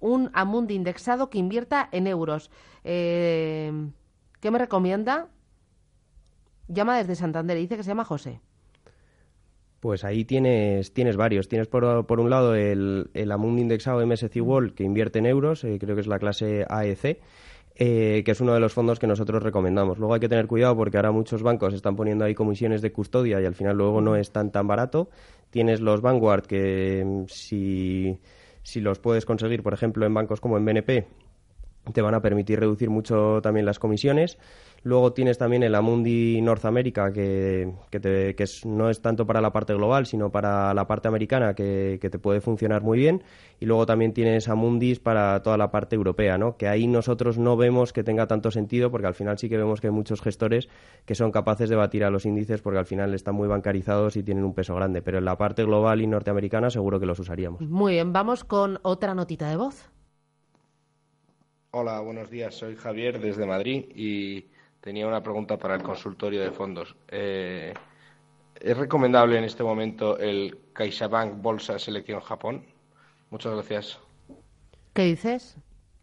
Un 0.00 0.30
Amundi 0.34 0.74
indexado 0.74 1.30
que 1.30 1.38
invierta 1.38 1.88
en 1.92 2.06
euros. 2.06 2.50
¿Qué 2.82 3.70
me 4.42 4.58
recomienda? 4.58 5.28
llama 6.68 6.98
desde 6.98 7.16
Santander 7.16 7.56
y 7.56 7.62
dice 7.62 7.76
que 7.76 7.82
se 7.82 7.88
llama 7.88 8.04
José. 8.04 8.40
Pues 9.80 10.04
ahí 10.04 10.24
tienes, 10.24 10.92
tienes 10.92 11.16
varios. 11.16 11.48
Tienes 11.48 11.68
por, 11.68 12.06
por 12.06 12.20
un 12.20 12.30
lado 12.30 12.54
el, 12.54 13.10
el 13.14 13.32
Amundi 13.32 13.62
indexado 13.62 14.04
MSC 14.04 14.36
World 14.40 14.74
que 14.74 14.84
invierte 14.84 15.20
en 15.20 15.26
euros, 15.26 15.64
eh, 15.64 15.78
creo 15.80 15.94
que 15.94 16.00
es 16.00 16.08
la 16.08 16.18
clase 16.18 16.66
AEC, 16.68 17.20
eh, 17.76 18.22
que 18.24 18.30
es 18.32 18.40
uno 18.40 18.54
de 18.54 18.60
los 18.60 18.72
fondos 18.72 18.98
que 18.98 19.06
nosotros 19.06 19.40
recomendamos. 19.40 19.98
Luego 19.98 20.14
hay 20.14 20.20
que 20.20 20.28
tener 20.28 20.48
cuidado 20.48 20.76
porque 20.76 20.96
ahora 20.96 21.12
muchos 21.12 21.44
bancos 21.44 21.74
están 21.74 21.94
poniendo 21.94 22.24
ahí 22.24 22.34
comisiones 22.34 22.82
de 22.82 22.90
custodia 22.90 23.40
y 23.40 23.44
al 23.44 23.54
final 23.54 23.76
luego 23.76 24.00
no 24.00 24.16
es 24.16 24.32
tan 24.32 24.50
tan 24.50 24.66
barato. 24.66 25.10
Tienes 25.50 25.80
los 25.80 26.00
Vanguard 26.00 26.46
que 26.46 27.04
mm, 27.06 27.24
si, 27.28 28.18
si 28.68 28.82
los 28.82 28.98
puedes 28.98 29.24
conseguir, 29.24 29.62
por 29.62 29.72
ejemplo, 29.72 30.04
en 30.04 30.12
bancos 30.12 30.42
como 30.42 30.58
en 30.58 30.66
BNP, 30.66 31.06
te 31.92 32.02
van 32.02 32.14
a 32.14 32.20
permitir 32.20 32.60
reducir 32.60 32.90
mucho 32.90 33.40
también 33.42 33.66
las 33.66 33.78
comisiones. 33.78 34.38
Luego 34.84 35.12
tienes 35.12 35.38
también 35.38 35.64
el 35.64 35.74
Amundi 35.74 36.40
North 36.40 36.64
America, 36.64 37.12
que, 37.12 37.72
que, 37.90 38.44
no 38.64 38.88
es 38.88 39.02
tanto 39.02 39.26
para 39.26 39.40
la 39.40 39.52
parte 39.52 39.74
global, 39.74 40.06
sino 40.06 40.30
para 40.30 40.72
la 40.72 40.86
parte 40.86 41.08
americana, 41.08 41.54
que, 41.54 41.98
te 42.00 42.18
puede 42.18 42.40
funcionar 42.40 42.82
muy 42.82 42.98
bien. 42.98 43.24
Y 43.58 43.66
luego 43.66 43.86
también 43.86 44.12
tienes 44.12 44.48
Amundis 44.48 45.00
para 45.00 45.42
toda 45.42 45.56
la 45.56 45.72
parte 45.72 45.96
europea, 45.96 46.38
¿no? 46.38 46.56
que 46.56 46.68
ahí 46.68 46.86
nosotros 46.86 47.38
no 47.38 47.56
vemos 47.56 47.92
que 47.92 48.04
tenga 48.04 48.28
tanto 48.28 48.52
sentido, 48.52 48.90
porque 48.90 49.08
al 49.08 49.14
final 49.14 49.36
sí 49.36 49.48
que 49.48 49.56
vemos 49.56 49.80
que 49.80 49.88
hay 49.88 49.92
muchos 49.92 50.20
gestores 50.20 50.68
que 51.04 51.16
son 51.16 51.32
capaces 51.32 51.68
de 51.68 51.74
batir 51.74 52.04
a 52.04 52.10
los 52.10 52.24
índices, 52.24 52.62
porque 52.62 52.78
al 52.78 52.86
final 52.86 53.14
están 53.14 53.34
muy 53.34 53.48
bancarizados 53.48 54.16
y 54.16 54.22
tienen 54.22 54.44
un 54.44 54.54
peso 54.54 54.76
grande. 54.76 55.02
Pero 55.02 55.18
en 55.18 55.24
la 55.24 55.36
parte 55.36 55.64
global 55.64 56.00
y 56.00 56.06
norteamericana 56.06 56.70
seguro 56.70 57.00
que 57.00 57.06
los 57.06 57.18
usaríamos. 57.18 57.60
Muy 57.62 57.94
bien, 57.94 58.12
vamos 58.12 58.44
con 58.44 58.78
otra 58.82 59.14
notita 59.14 59.50
de 59.50 59.56
voz. 59.56 59.90
Hola, 61.80 62.00
buenos 62.00 62.28
días. 62.28 62.56
Soy 62.56 62.74
Javier 62.74 63.20
desde 63.20 63.46
Madrid 63.46 63.84
y 63.94 64.46
tenía 64.80 65.06
una 65.06 65.22
pregunta 65.22 65.56
para 65.58 65.76
el 65.76 65.82
consultorio 65.84 66.42
de 66.42 66.50
fondos. 66.50 66.96
Eh, 67.06 67.72
¿Es 68.60 68.76
recomendable 68.76 69.38
en 69.38 69.44
este 69.44 69.62
momento 69.62 70.18
el 70.18 70.58
CaixaBank 70.72 71.40
Bolsa 71.40 71.78
Selección 71.78 72.18
Japón? 72.18 72.66
Muchas 73.30 73.52
gracias. 73.52 74.00
¿Qué 74.92 75.04
dices? 75.04 75.56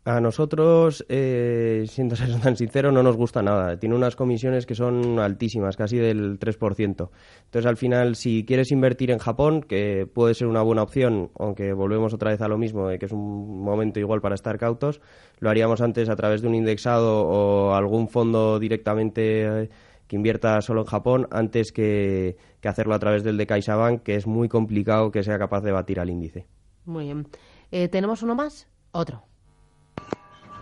A 0.08 0.22
nosotros, 0.22 1.04
eh, 1.10 1.86
siendo 1.88 2.16
ser 2.16 2.40
tan 2.40 2.56
sincero, 2.56 2.92
no 2.92 3.02
nos 3.02 3.18
gusta 3.18 3.42
nada. 3.42 3.80
Tiene 3.80 3.96
unas 3.96 4.16
comisiones 4.16 4.68
que 4.68 4.76
son 4.76 5.18
altísimas, 5.18 5.76
casi 5.76 5.98
del 5.98 6.38
3%. 6.38 7.10
Entonces, 7.46 7.66
al 7.66 7.76
final, 7.76 8.16
si 8.16 8.46
quieres 8.46 8.72
invertir 8.72 9.10
en 9.10 9.18
Japón, 9.18 9.64
que 9.64 10.06
puede 10.06 10.36
ser 10.36 10.48
una 10.48 10.62
buena 10.62 10.84
opción, 10.84 11.32
aunque 11.40 11.74
volvemos 11.74 12.14
otra 12.14 12.30
vez 12.30 12.42
a 12.42 12.48
lo 12.48 12.60
mismo, 12.60 12.88
de 12.88 13.00
que 13.00 13.08
es 13.08 13.12
un 13.12 13.64
momento 13.64 14.00
igual 14.00 14.22
para 14.22 14.36
estar 14.36 14.60
cautos, 14.60 15.02
lo 15.40 15.50
haríamos 15.50 15.82
antes 15.82 16.08
a 16.08 16.16
través 16.16 16.44
de 16.44 16.50
un 16.50 16.56
indexado 16.56 17.26
o 17.26 17.74
algún 17.74 18.08
fondo 18.08 18.60
directamente 18.60 19.64
eh, 19.64 19.70
que 20.08 20.16
invierta 20.16 20.62
solo 20.62 20.82
en 20.82 20.88
Japón, 20.88 21.28
antes 21.32 21.72
que, 21.72 22.38
hacerlo 22.64 22.94
a 22.94 23.00
través 23.00 23.24
del 23.24 23.38
de 23.38 23.48
CaixaBank, 23.48 24.04
que 24.04 24.16
es 24.16 24.28
muy 24.28 24.50
complicado 24.50 25.10
que 25.10 25.24
sea 25.24 25.40
capaz 25.40 25.62
de 25.62 25.72
batir 25.72 26.00
al 26.00 26.12
índice. 26.12 26.46
Muy 26.86 27.06
bien. 27.06 27.28
Eh, 27.72 27.88
¿Tenemos 27.88 28.22
uno 28.22 28.36
más? 28.36 28.68
Otro. 28.92 29.24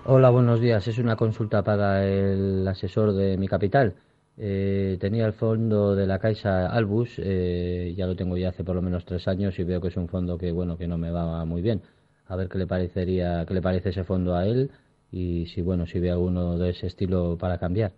Hola, 0.05 0.31
buenos 0.31 0.60
días. 0.60 0.86
Es 0.89 0.98
una 0.98 1.15
consulta 1.15 1.63
para 1.63 2.05
el 2.05 2.67
asesor 2.67 3.13
de 3.13 3.38
mi 3.38 3.48
capital. 3.48 3.93
Eh, 4.38 4.98
tenía 5.00 5.25
el 5.25 5.31
fondo 5.31 5.95
de 5.95 6.05
la 6.05 6.19
Caixa 6.19 6.67
Albus, 6.67 7.13
eh, 7.19 7.93
ya 7.95 8.05
lo 8.05 8.13
tengo 8.13 8.36
ya 8.36 8.50
hace 8.50 8.65
por 8.65 8.75
lo 8.75 8.81
menos 8.81 9.05
tres 9.05 9.29
años 9.29 9.57
y 9.60 9.63
veo 9.63 9.79
que 9.79 9.88
es 9.88 9.95
un 9.95 10.10
fondo 10.10 10.38
que 10.38 10.51
bueno 10.51 10.77
que 10.77 10.88
no 10.89 10.98
me 10.98 11.10
va 11.10 11.45
muy 11.45 11.62
bien. 11.62 11.81
A 12.27 12.36
ver 12.36 12.50
qué 12.50 12.57
le 12.57 12.67
parecería, 12.67 13.45
qué 13.48 13.53
le 13.53 13.62
parece 13.62 13.89
ese 13.89 14.03
fondo 14.03 14.36
a 14.36 14.45
él 14.45 14.72
y 15.10 15.45
si 15.45 15.62
bueno 15.62 15.86
si 15.86 16.00
ve 16.01 16.12
alguno 16.12 16.57
de 16.57 16.72
ese 16.72 16.88
estilo 16.88 17.38
para 17.38 17.57
cambiar. 17.57 17.93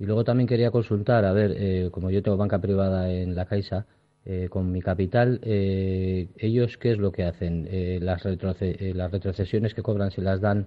Y 0.00 0.06
luego 0.06 0.24
también 0.24 0.48
quería 0.48 0.72
consultar, 0.72 1.24
a 1.24 1.32
ver, 1.32 1.54
eh, 1.56 1.88
como 1.92 2.10
yo 2.10 2.20
tengo 2.20 2.36
banca 2.36 2.58
privada 2.60 3.12
en 3.12 3.36
la 3.36 3.44
Caixa, 3.46 3.86
con 4.48 4.72
mi 4.72 4.80
capital, 4.80 5.38
ellos 5.44 6.78
qué 6.78 6.92
es 6.92 6.98
lo 6.98 7.12
que 7.12 7.24
hacen, 7.24 7.68
las, 8.00 8.24
las 8.24 9.12
retrocesiones 9.12 9.74
que 9.74 9.82
cobran 9.82 10.10
se 10.12 10.22
las 10.22 10.40
dan 10.40 10.66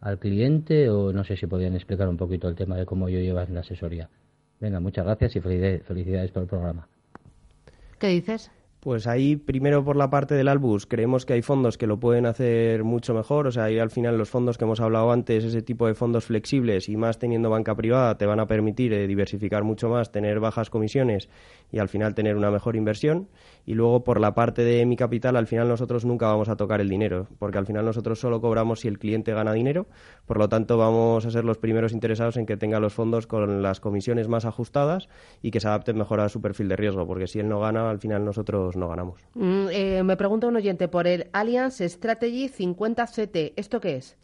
al 0.00 0.18
cliente 0.18 0.90
o 0.90 1.12
no 1.12 1.24
sé 1.24 1.36
si 1.36 1.46
podrían 1.46 1.74
explicar 1.74 2.08
un 2.08 2.16
poquito 2.16 2.48
el 2.48 2.54
tema 2.54 2.76
de 2.76 2.86
cómo 2.86 3.08
yo 3.08 3.18
llevas 3.20 3.50
la 3.50 3.60
asesoría. 3.60 4.08
Venga, 4.60 4.80
muchas 4.80 5.04
gracias 5.04 5.36
y 5.36 5.40
felicidades 5.40 6.30
por 6.30 6.42
el 6.42 6.48
programa. 6.48 6.88
¿Qué 7.98 8.08
dices? 8.08 8.50
Pues 8.80 9.08
ahí, 9.08 9.34
primero 9.34 9.84
por 9.84 9.96
la 9.96 10.08
parte 10.08 10.36
del 10.36 10.46
Albus, 10.46 10.86
creemos 10.86 11.26
que 11.26 11.32
hay 11.32 11.42
fondos 11.42 11.76
que 11.76 11.88
lo 11.88 11.98
pueden 11.98 12.26
hacer 12.26 12.84
mucho 12.84 13.12
mejor. 13.12 13.48
O 13.48 13.50
sea, 13.50 13.64
ahí 13.64 13.80
al 13.80 13.90
final 13.90 14.16
los 14.16 14.30
fondos 14.30 14.56
que 14.56 14.64
hemos 14.64 14.78
hablado 14.78 15.10
antes, 15.10 15.42
ese 15.42 15.62
tipo 15.62 15.88
de 15.88 15.94
fondos 15.94 16.26
flexibles 16.26 16.88
y 16.88 16.96
más 16.96 17.18
teniendo 17.18 17.50
banca 17.50 17.74
privada, 17.74 18.16
te 18.16 18.24
van 18.24 18.38
a 18.38 18.46
permitir 18.46 18.92
eh, 18.92 19.08
diversificar 19.08 19.64
mucho 19.64 19.88
más, 19.88 20.12
tener 20.12 20.38
bajas 20.38 20.70
comisiones 20.70 21.28
y 21.72 21.80
al 21.80 21.88
final 21.88 22.14
tener 22.14 22.36
una 22.36 22.52
mejor 22.52 22.76
inversión. 22.76 23.28
Y 23.66 23.74
luego 23.74 24.04
por 24.04 24.20
la 24.20 24.32
parte 24.34 24.62
de 24.62 24.86
mi 24.86 24.94
capital, 24.94 25.36
al 25.36 25.48
final 25.48 25.66
nosotros 25.66 26.04
nunca 26.04 26.28
vamos 26.28 26.48
a 26.48 26.56
tocar 26.56 26.80
el 26.80 26.88
dinero, 26.88 27.26
porque 27.40 27.58
al 27.58 27.66
final 27.66 27.84
nosotros 27.84 28.20
solo 28.20 28.40
cobramos 28.40 28.80
si 28.80 28.88
el 28.88 29.00
cliente 29.00 29.34
gana 29.34 29.52
dinero. 29.52 29.88
Por 30.24 30.38
lo 30.38 30.48
tanto, 30.48 30.78
vamos 30.78 31.26
a 31.26 31.32
ser 31.32 31.44
los 31.44 31.58
primeros 31.58 31.92
interesados 31.92 32.36
en 32.36 32.46
que 32.46 32.56
tenga 32.56 32.78
los 32.78 32.94
fondos 32.94 33.26
con 33.26 33.60
las 33.60 33.80
comisiones 33.80 34.28
más 34.28 34.44
ajustadas 34.44 35.08
y 35.42 35.50
que 35.50 35.58
se 35.58 35.66
adapten 35.66 35.98
mejor 35.98 36.20
a 36.20 36.28
su 36.28 36.40
perfil 36.40 36.68
de 36.68 36.76
riesgo, 36.76 37.06
porque 37.06 37.26
si 37.26 37.40
él 37.40 37.48
no 37.48 37.58
gana, 37.58 37.90
al 37.90 37.98
final 37.98 38.24
nosotros 38.24 38.68
no 38.78 38.88
ganamos. 38.88 39.20
Mm, 39.34 39.66
eh, 39.70 40.02
me 40.02 40.16
pregunta 40.16 40.46
un 40.46 40.56
oyente 40.56 40.88
por 40.88 41.06
el 41.06 41.28
Alliance 41.32 41.88
Strategy 41.88 42.48
50CT. 42.48 43.52
¿Esto 43.56 43.80
qué 43.80 43.96
es? 43.96 44.16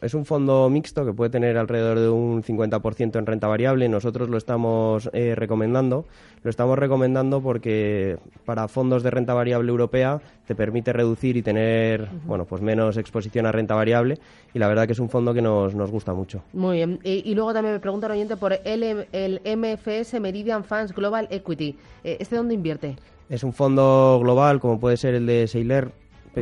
Es 0.00 0.14
un 0.14 0.24
fondo 0.24 0.70
mixto 0.70 1.04
que 1.04 1.12
puede 1.12 1.30
tener 1.30 1.58
alrededor 1.58 1.98
de 1.98 2.08
un 2.08 2.42
50% 2.42 3.18
en 3.18 3.26
renta 3.26 3.46
variable. 3.46 3.86
Nosotros 3.88 4.30
lo 4.30 4.38
estamos 4.38 5.10
eh, 5.12 5.34
recomendando. 5.34 6.06
Lo 6.42 6.48
estamos 6.48 6.78
recomendando 6.78 7.42
porque 7.42 8.16
para 8.46 8.66
fondos 8.68 9.02
de 9.02 9.10
renta 9.10 9.34
variable 9.34 9.68
europea 9.68 10.22
te 10.46 10.54
permite 10.54 10.94
reducir 10.94 11.36
y 11.36 11.42
tener 11.42 12.08
bueno 12.24 12.46
pues 12.46 12.62
menos 12.62 12.96
exposición 12.96 13.44
a 13.44 13.52
renta 13.52 13.74
variable. 13.74 14.18
Y 14.54 14.58
la 14.58 14.68
verdad 14.68 14.86
que 14.86 14.92
es 14.92 15.00
un 15.00 15.10
fondo 15.10 15.34
que 15.34 15.42
nos, 15.42 15.74
nos 15.74 15.90
gusta 15.90 16.14
mucho. 16.14 16.42
Muy 16.54 16.76
bien. 16.76 16.98
Y, 17.04 17.34
luego 17.34 17.52
también 17.52 17.74
me 17.74 17.80
pregunta 17.80 18.06
un 18.06 18.12
oyente 18.12 18.36
por 18.36 18.54
el, 18.54 19.06
el 19.12 19.40
MFS 19.44 20.18
Meridian 20.18 20.64
Funds 20.64 20.94
Global 20.94 21.28
Equity. 21.30 21.76
Eh, 22.04 22.16
¿Este 22.20 22.36
dónde 22.36 22.54
invierte? 22.54 22.96
Es 23.30 23.44
un 23.44 23.52
fondo 23.52 24.18
global, 24.20 24.58
como 24.58 24.80
puede 24.80 24.96
ser 24.96 25.14
el 25.14 25.24
de 25.24 25.46
Seiler, 25.46 25.92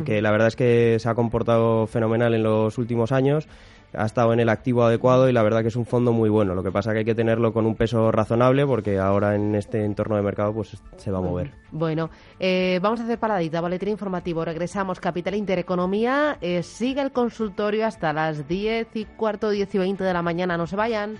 que 0.03 0.23
la 0.23 0.31
verdad 0.31 0.47
es 0.47 0.55
que 0.55 0.97
se 0.99 1.07
ha 1.07 1.13
comportado 1.13 1.85
fenomenal 1.85 2.33
en 2.33 2.41
los 2.41 2.79
últimos 2.79 3.11
años. 3.11 3.47
ha 3.93 4.05
estado 4.05 4.33
en 4.33 4.39
el 4.39 4.49
activo 4.49 4.83
adecuado 4.83 5.29
y 5.29 5.31
la 5.31 5.43
verdad 5.43 5.61
que 5.61 5.67
es 5.67 5.75
un 5.75 5.85
fondo 5.85 6.13
muy 6.13 6.29
bueno. 6.29 6.55
Lo 6.55 6.63
que 6.63 6.71
pasa 6.71 6.91
que 6.91 6.99
hay 6.99 7.05
que 7.05 7.13
tenerlo 7.13 7.53
con 7.53 7.67
un 7.67 7.75
peso 7.75 8.11
razonable 8.11 8.65
porque 8.65 8.97
ahora 8.97 9.35
en 9.35 9.53
este 9.53 9.85
entorno 9.85 10.15
de 10.15 10.23
mercado 10.23 10.51
pues 10.51 10.81
se 10.97 11.11
va 11.11 11.19
a 11.19 11.21
mover. 11.21 11.51
Bueno, 11.71 12.09
eh, 12.39 12.79
vamos 12.81 12.99
a 12.99 13.03
hacer 13.03 13.19
paradita, 13.19 13.61
boletín 13.61 13.89
informativo. 13.89 14.43
Regresamos, 14.43 14.99
Capital 14.99 15.35
Intereconomía. 15.35 16.39
Eh, 16.41 16.63
sigue 16.63 17.01
el 17.01 17.11
consultorio 17.11 17.85
hasta 17.85 18.13
las 18.13 18.47
10 18.47 18.95
y 18.95 19.05
cuarto, 19.05 19.51
10 19.51 19.75
y 19.75 19.77
20 19.77 20.03
de 20.03 20.13
la 20.13 20.23
mañana. 20.23 20.57
No 20.57 20.65
se 20.65 20.75
vayan. 20.75 21.17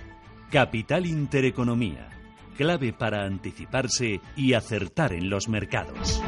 Capital 0.50 1.06
Intereconomía. 1.06 2.19
Clave 2.60 2.92
para 2.92 3.24
anticiparse 3.24 4.20
y 4.36 4.52
acertar 4.52 5.14
en 5.14 5.30
los 5.30 5.48
mercados. 5.48 6.22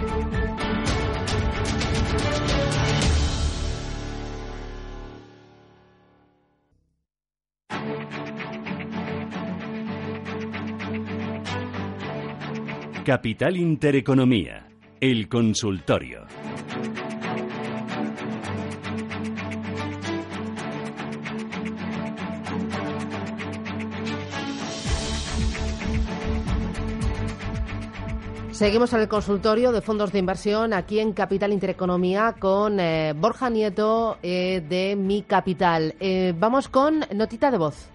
Capital 13.05 13.59
Intereconomía, 13.59 14.71
el 15.03 15.29
consultorio. 15.29 16.27
Seguimos 28.53 28.93
en 28.93 29.01
el 29.01 29.09
consultorio 29.09 29.73
de 29.73 29.81
fondos 29.81 30.13
de 30.13 30.19
inversión 30.19 30.75
aquí 30.75 31.01
en 31.01 31.15
Capital 31.15 31.55
Intereconomía 31.55 32.37
con 32.39 32.79
eh, 32.81 33.15
Borja 33.17 33.49
Nieto 33.49 34.19
eh, 34.23 34.63
de 34.69 34.95
Mi 34.95 35.23
Capital. 35.23 35.95
Eh, 35.99 36.35
vamos 36.37 36.69
con 36.69 37.01
notita 37.15 37.51
de 37.51 37.57
voz. 37.57 37.89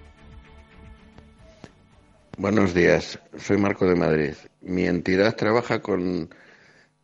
Buenos 2.39 2.73
días, 2.73 3.19
soy 3.37 3.57
Marco 3.57 3.85
de 3.85 3.95
Madrid. 3.95 4.33
Mi 4.61 4.85
entidad 4.85 5.35
trabaja 5.35 5.79
con, 5.83 6.33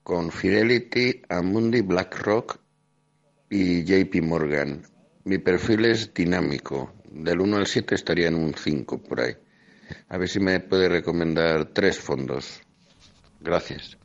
con 0.01 0.31
Fidelity, 0.31 1.21
Amundi, 1.29 1.81
BlackRock 1.81 2.59
y 3.51 3.83
JP 3.83 4.23
Morgan. 4.23 4.81
Mi 5.25 5.37
perfil 5.37 5.85
es 5.85 6.11
dinámico. 6.11 6.91
Del 7.11 7.39
1 7.39 7.57
al 7.57 7.67
7 7.67 7.93
estaría 7.93 8.29
en 8.29 8.35
un 8.35 8.55
5 8.55 9.03
por 9.03 9.21
ahí. 9.21 9.35
A 10.09 10.17
ver 10.17 10.27
si 10.27 10.39
me 10.39 10.59
puede 10.59 10.89
recomendar 10.89 11.65
tres 11.65 11.99
fondos. 11.99 12.63
Gracias. 13.43 13.97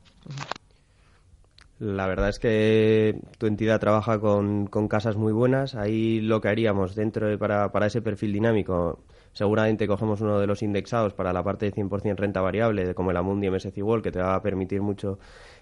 La 1.79 2.09
verdad 2.09 2.29
es 2.29 2.41
que 2.41 3.21
tu 3.39 3.47
entidad 3.47 3.79
trabaja 3.79 4.19
con, 4.19 4.67
con 4.67 4.89
casas 4.89 5.17
muy 5.17 5.33
buenas. 5.33 5.77
Ahí 5.77 6.21
lo 6.21 6.41
que 6.41 6.49
haríamos 6.49 6.97
dentro 6.97 7.29
de, 7.29 7.39
para, 7.39 7.71
para 7.71 7.87
ese 7.87 8.03
perfil 8.03 8.33
dinámico, 8.33 9.05
seguramente 9.33 9.87
cogemos 9.87 10.21
uno 10.21 10.41
de 10.41 10.49
los 10.49 10.63
indexados 10.63 11.15
para 11.15 11.33
la 11.33 11.45
parte 11.45 11.67
de 11.67 11.73
100% 11.73 12.17
renta 12.17 12.41
variable, 12.41 12.97
como 12.97 13.13
el 13.13 13.17
Amundi 13.17 13.49
MSCI 13.49 13.81
World, 13.81 14.03
que 14.03 14.11
te 14.11 14.19
va 14.19 14.35
a 14.35 14.43
permitir 14.43 14.83
mucho 14.83 15.21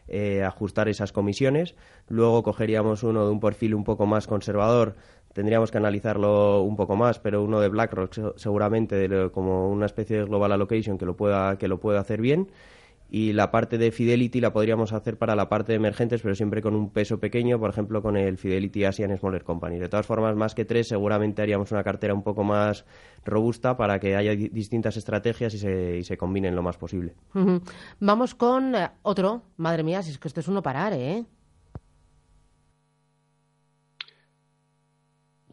eh, 0.08 0.42
ajustar 0.42 0.88
esas 0.88 1.12
comisiones. 1.12 1.74
Luego 2.08 2.42
cogeríamos 2.42 3.02
uno 3.02 3.26
de 3.26 3.30
un 3.30 3.40
perfil 3.40 3.74
un 3.74 3.84
poco 3.84 4.06
más 4.06 4.26
conservador. 4.26 4.96
Tendríamos 5.34 5.70
que 5.70 5.76
analizarlo 5.76 6.62
un 6.62 6.76
poco 6.76 6.96
más, 6.96 7.18
pero 7.18 7.42
uno 7.42 7.60
de 7.60 7.68
BlackRock 7.68 8.38
seguramente 8.38 9.30
como 9.32 9.70
una 9.70 9.84
especie 9.84 10.16
de 10.16 10.24
global 10.24 10.52
allocation 10.52 10.96
que 10.96 11.04
lo 11.04 11.14
pueda 11.14 11.58
que 11.58 11.68
lo 11.68 11.78
pueda 11.78 12.00
hacer 12.00 12.22
bien 12.22 12.48
y 13.16 13.32
la 13.32 13.50
parte 13.50 13.78
de 13.78 13.92
Fidelity 13.92 14.42
la 14.42 14.52
podríamos 14.52 14.92
hacer 14.92 15.16
para 15.16 15.34
la 15.34 15.48
parte 15.48 15.72
de 15.72 15.76
emergentes, 15.76 16.20
pero 16.20 16.34
siempre 16.34 16.60
con 16.60 16.74
un 16.74 16.90
peso 16.90 17.18
pequeño, 17.18 17.58
por 17.58 17.70
ejemplo, 17.70 18.02
con 18.02 18.14
el 18.14 18.36
Fidelity 18.36 18.84
Asian 18.84 19.16
Smaller 19.16 19.42
Company. 19.42 19.78
De 19.78 19.88
todas 19.88 20.04
formas, 20.04 20.36
más 20.36 20.54
que 20.54 20.66
tres, 20.66 20.88
seguramente 20.88 21.40
haríamos 21.40 21.72
una 21.72 21.82
cartera 21.82 22.12
un 22.12 22.22
poco 22.22 22.44
más 22.44 22.84
robusta 23.24 23.74
para 23.78 23.98
que 23.98 24.16
haya 24.16 24.32
distintas 24.32 24.98
estrategias 24.98 25.54
y 25.54 25.58
se, 25.58 25.96
y 25.96 26.04
se 26.04 26.18
combinen 26.18 26.54
lo 26.54 26.62
más 26.62 26.76
posible. 26.76 27.14
Vamos 28.00 28.34
con 28.34 28.74
eh, 28.74 28.90
otro. 29.00 29.44
Madre 29.56 29.82
mía, 29.82 30.02
si 30.02 30.10
es 30.10 30.18
que 30.18 30.28
esto 30.28 30.40
es 30.40 30.48
uno 30.48 30.60
parar, 30.60 30.92
¿eh? 30.92 31.24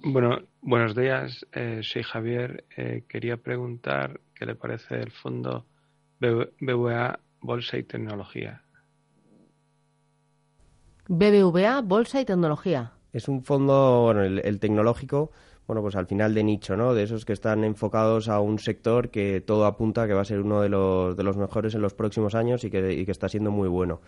Bueno, 0.03 0.39
buenos 0.62 0.96
días. 0.96 1.46
Eh, 1.53 1.79
soy 1.82 2.03
Javier. 2.03 2.65
Eh, 2.75 3.05
quería 3.08 3.38
preguntar 3.38 4.20
qué 4.36 4.46
le 4.46 4.55
parece 4.55 4.96
el 4.96 5.12
fondo 5.12 5.65
BVA 6.20 7.20
Bolsa 7.44 7.77
y 7.77 7.84
Tecnología. 7.84 8.64
BBVA, 11.10 11.82
Bolsa 11.82 12.22
y 12.22 12.25
Tecnología. 12.25 12.94
Es 13.12 13.27
un 13.27 13.44
fondo, 13.44 14.03
bueno, 14.03 14.24
el, 14.24 14.60
tecnológico, 14.60 15.32
bueno, 15.68 15.82
pues 15.82 15.96
al 15.98 16.08
final 16.08 16.34
de 16.34 16.44
nicho, 16.44 16.77
¿no? 16.77 16.94
De 16.94 17.03
esos 17.03 17.25
que 17.25 17.34
están 17.34 17.66
enfocados 17.66 18.29
a 18.29 18.40
un 18.40 18.60
sector 18.60 19.10
que 19.10 19.42
todo 19.42 19.66
apunta 19.66 20.08
que 20.08 20.14
va 20.14 20.22
a 20.22 20.25
ser 20.25 20.40
uno 20.40 20.62
de 20.62 20.70
los, 20.70 21.18
de 21.18 21.24
los 21.24 21.36
mejores 21.36 21.75
en 21.75 21.82
los 21.82 21.94
próximos 21.94 22.34
años 22.34 22.64
y 22.64 22.72
que, 22.72 22.94
y 22.94 23.06
que 23.06 23.12
está 23.12 23.27
siendo 23.27 23.51
muy 23.51 23.68
bueno. 23.68 24.00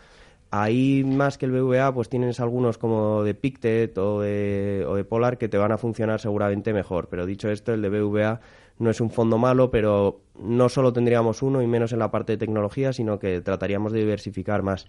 Ahí, 0.49 1.03
más 1.03 1.37
que 1.37 1.45
el 1.45 1.51
BVA, 1.51 1.93
pues 1.93 2.07
tienes 2.07 2.39
algunos 2.39 2.77
como 2.77 3.23
de 3.23 3.33
Pictet 3.33 3.97
o 3.97 4.21
de, 4.21 4.85
o 4.87 4.95
de 4.95 5.03
Polar 5.03 5.37
que 5.37 5.49
te 5.49 5.57
van 5.57 5.73
a 5.73 5.77
funcionar 5.77 6.21
seguramente 6.21 6.71
mejor. 6.71 7.09
Pero 7.09 7.25
dicho 7.25 7.49
esto, 7.49 7.73
el 7.73 7.81
de 7.81 7.89
BVA 7.89 8.39
no 8.77 8.89
es 8.89 9.01
un 9.01 9.09
fondo 9.09 9.37
malo, 9.37 9.71
pero 9.71 10.21
no 10.39 10.69
solo 10.69 10.91
tendríamos 10.93 11.41
uno 11.41 11.61
y 11.61 11.67
menos 11.67 11.93
en 11.93 11.99
la 11.99 12.11
parte 12.11 12.33
de 12.33 12.37
tecnología, 12.37 12.93
sino 12.93 13.19
que 13.19 13.41
trataríamos 13.41 13.91
de 13.91 13.99
diversificar 13.99 14.63
más. 14.63 14.87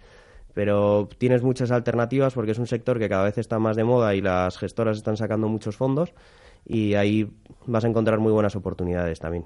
Pero 0.53 1.07
tienes 1.17 1.43
muchas 1.43 1.71
alternativas 1.71 2.33
porque 2.33 2.51
es 2.51 2.59
un 2.59 2.67
sector 2.67 2.99
que 2.99 3.09
cada 3.09 3.23
vez 3.23 3.37
está 3.37 3.59
más 3.59 3.75
de 3.75 3.83
moda 3.83 4.15
y 4.15 4.21
las 4.21 4.57
gestoras 4.57 4.97
están 4.97 5.15
sacando 5.15 5.47
muchos 5.47 5.77
fondos 5.77 6.13
y 6.65 6.95
ahí 6.95 7.29
vas 7.65 7.85
a 7.85 7.87
encontrar 7.87 8.19
muy 8.19 8.31
buenas 8.31 8.55
oportunidades 8.55 9.19
también. 9.19 9.45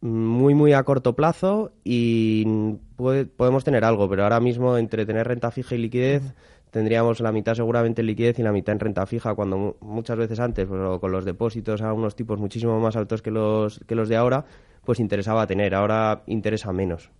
Muy, 0.00 0.54
muy 0.54 0.72
a 0.72 0.82
corto 0.82 1.14
plazo 1.14 1.70
y 1.84 2.74
podemos 2.96 3.62
tener 3.62 3.84
algo, 3.84 4.08
pero 4.08 4.24
ahora 4.24 4.40
mismo 4.40 4.76
entre 4.76 5.06
tener 5.06 5.28
renta 5.28 5.52
fija 5.52 5.76
y 5.76 5.78
liquidez 5.78 6.34
tendríamos 6.72 7.20
la 7.20 7.30
mitad 7.30 7.54
seguramente 7.54 8.02
en 8.02 8.08
liquidez 8.08 8.38
y 8.38 8.42
la 8.42 8.52
mitad 8.52 8.72
en 8.72 8.80
renta 8.80 9.06
fija, 9.06 9.34
cuando 9.34 9.76
muchas 9.80 10.18
veces 10.18 10.40
antes, 10.40 10.66
pues, 10.66 10.98
con 10.98 11.12
los 11.12 11.24
depósitos 11.24 11.80
a 11.80 11.92
unos 11.92 12.16
tipos 12.16 12.38
muchísimo 12.38 12.80
más 12.80 12.96
altos 12.96 13.22
que 13.22 13.30
los, 13.30 13.80
que 13.86 13.94
los 13.94 14.08
de 14.08 14.16
ahora, 14.16 14.44
pues 14.86 15.00
interesaba 15.00 15.46
tener, 15.46 15.74
ahora 15.74 16.22
interesa 16.26 16.72
menos. 16.72 17.10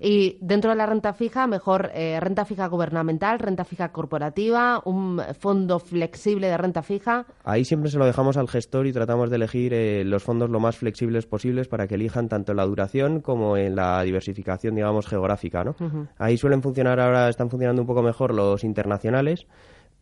Y 0.00 0.38
dentro 0.40 0.70
de 0.70 0.76
la 0.76 0.86
renta 0.86 1.12
fija, 1.12 1.46
mejor 1.46 1.90
eh, 1.94 2.18
renta 2.18 2.46
fija 2.46 2.66
gubernamental, 2.66 3.38
renta 3.38 3.64
fija 3.64 3.92
corporativa, 3.92 4.80
un 4.84 5.20
fondo 5.38 5.78
flexible 5.78 6.48
de 6.48 6.56
renta 6.56 6.82
fija. 6.82 7.26
Ahí 7.44 7.64
siempre 7.64 7.90
se 7.90 7.98
lo 7.98 8.06
dejamos 8.06 8.38
al 8.38 8.48
gestor 8.48 8.86
y 8.86 8.92
tratamos 8.92 9.28
de 9.28 9.36
elegir 9.36 9.74
eh, 9.74 10.02
los 10.04 10.22
fondos 10.22 10.48
lo 10.48 10.60
más 10.60 10.78
flexibles 10.78 11.26
posibles 11.26 11.68
para 11.68 11.86
que 11.86 11.96
elijan 11.96 12.28
tanto 12.28 12.52
en 12.52 12.56
la 12.56 12.64
duración 12.64 13.20
como 13.20 13.56
en 13.58 13.76
la 13.76 14.02
diversificación, 14.02 14.74
digamos, 14.74 15.06
geográfica. 15.06 15.62
¿no? 15.62 15.76
Ahí 16.18 16.38
suelen 16.38 16.62
funcionar 16.62 16.98
ahora, 16.98 17.28
están 17.28 17.50
funcionando 17.50 17.82
un 17.82 17.86
poco 17.86 18.02
mejor 18.02 18.34
los 18.34 18.64
internacionales 18.64 19.46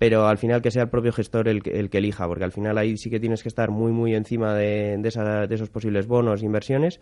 pero 0.02 0.26
al 0.26 0.36
final 0.36 0.62
que 0.62 0.72
sea 0.72 0.82
el 0.82 0.88
propio 0.88 1.12
gestor 1.12 1.46
el, 1.46 1.62
el, 1.64 1.88
que 1.88 1.98
elija, 1.98 2.26
porque 2.26 2.42
al 2.42 2.50
final 2.50 2.76
ahí 2.76 2.96
sí 2.96 3.08
que 3.08 3.20
tienes 3.20 3.40
que 3.40 3.48
estar 3.48 3.70
muy, 3.70 3.92
muy 3.92 4.16
encima 4.16 4.52
de, 4.52 4.96
de, 4.98 5.46
de 5.46 5.54
esos 5.54 5.70
posibles 5.70 6.08
bonos, 6.08 6.42
inversiones, 6.42 6.98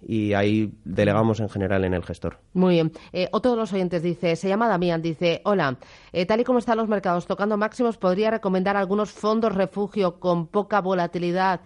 y 0.00 0.34
ahí 0.34 0.72
delegamos 0.84 1.40
en 1.40 1.48
general 1.48 1.84
en 1.84 1.94
el 1.94 2.04
gestor. 2.04 2.38
Muy 2.52 2.74
bien. 2.74 2.92
Eh, 3.12 3.26
otro 3.32 3.50
de 3.50 3.56
los 3.56 3.72
oyentes 3.72 4.04
dice, 4.04 4.36
se 4.36 4.46
llama 4.46 4.68
Damián, 4.68 5.02
dice, 5.02 5.40
hola, 5.44 5.78
eh, 6.12 6.26
tal 6.26 6.42
y 6.42 6.44
como 6.44 6.60
están 6.60 6.78
los 6.78 6.86
mercados 6.86 7.26
tocando 7.26 7.56
máximos, 7.56 7.98
¿podría 7.98 8.30
recomendar 8.30 8.76
algunos 8.76 9.10
fondos 9.10 9.52
refugio 9.52 10.20
con 10.20 10.46
poca 10.46 10.80
volatilidad? 10.80 11.60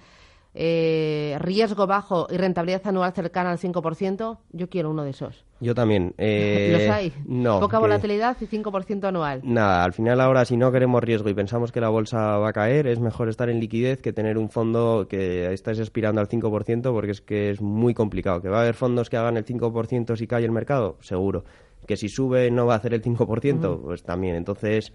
Eh, 0.54 1.36
riesgo 1.40 1.86
bajo 1.86 2.26
y 2.30 2.36
rentabilidad 2.36 2.82
anual 2.86 3.12
cercana 3.12 3.50
al 3.50 3.58
5%, 3.58 4.38
yo 4.50 4.68
quiero 4.68 4.90
uno 4.90 5.04
de 5.04 5.10
esos. 5.10 5.44
Yo 5.60 5.74
también. 5.74 6.14
Eh, 6.18 6.70
¿Los 6.72 6.88
hay? 6.88 7.12
No. 7.26 7.60
Poca 7.60 7.78
volatilidad 7.78 8.36
y 8.40 8.46
5% 8.46 9.04
anual. 9.04 9.40
Nada, 9.44 9.84
al 9.84 9.92
final 9.92 10.20
ahora 10.20 10.44
si 10.44 10.56
no 10.56 10.72
queremos 10.72 11.02
riesgo 11.02 11.28
y 11.28 11.34
pensamos 11.34 11.70
que 11.70 11.80
la 11.80 11.90
bolsa 11.90 12.38
va 12.38 12.48
a 12.48 12.52
caer, 12.52 12.86
es 12.86 12.98
mejor 12.98 13.28
estar 13.28 13.50
en 13.50 13.60
liquidez 13.60 14.00
que 14.00 14.12
tener 14.12 14.38
un 14.38 14.50
fondo 14.50 15.06
que 15.08 15.52
estáis 15.52 15.80
aspirando 15.80 16.20
al 16.20 16.28
5% 16.28 16.92
porque 16.92 17.10
es 17.10 17.20
que 17.20 17.50
es 17.50 17.60
muy 17.60 17.94
complicado. 17.94 18.40
¿Que 18.40 18.48
va 18.48 18.58
a 18.58 18.62
haber 18.62 18.74
fondos 18.74 19.10
que 19.10 19.16
hagan 19.16 19.36
el 19.36 19.44
5% 19.44 20.16
si 20.16 20.26
cae 20.26 20.44
el 20.44 20.52
mercado? 20.52 20.96
Seguro. 21.00 21.44
¿Que 21.86 21.96
si 21.96 22.08
sube 22.08 22.50
no 22.50 22.66
va 22.66 22.74
a 22.74 22.76
hacer 22.78 22.94
el 22.94 23.02
5%? 23.02 23.80
Pues 23.82 24.02
también. 24.02 24.34
Entonces 24.34 24.92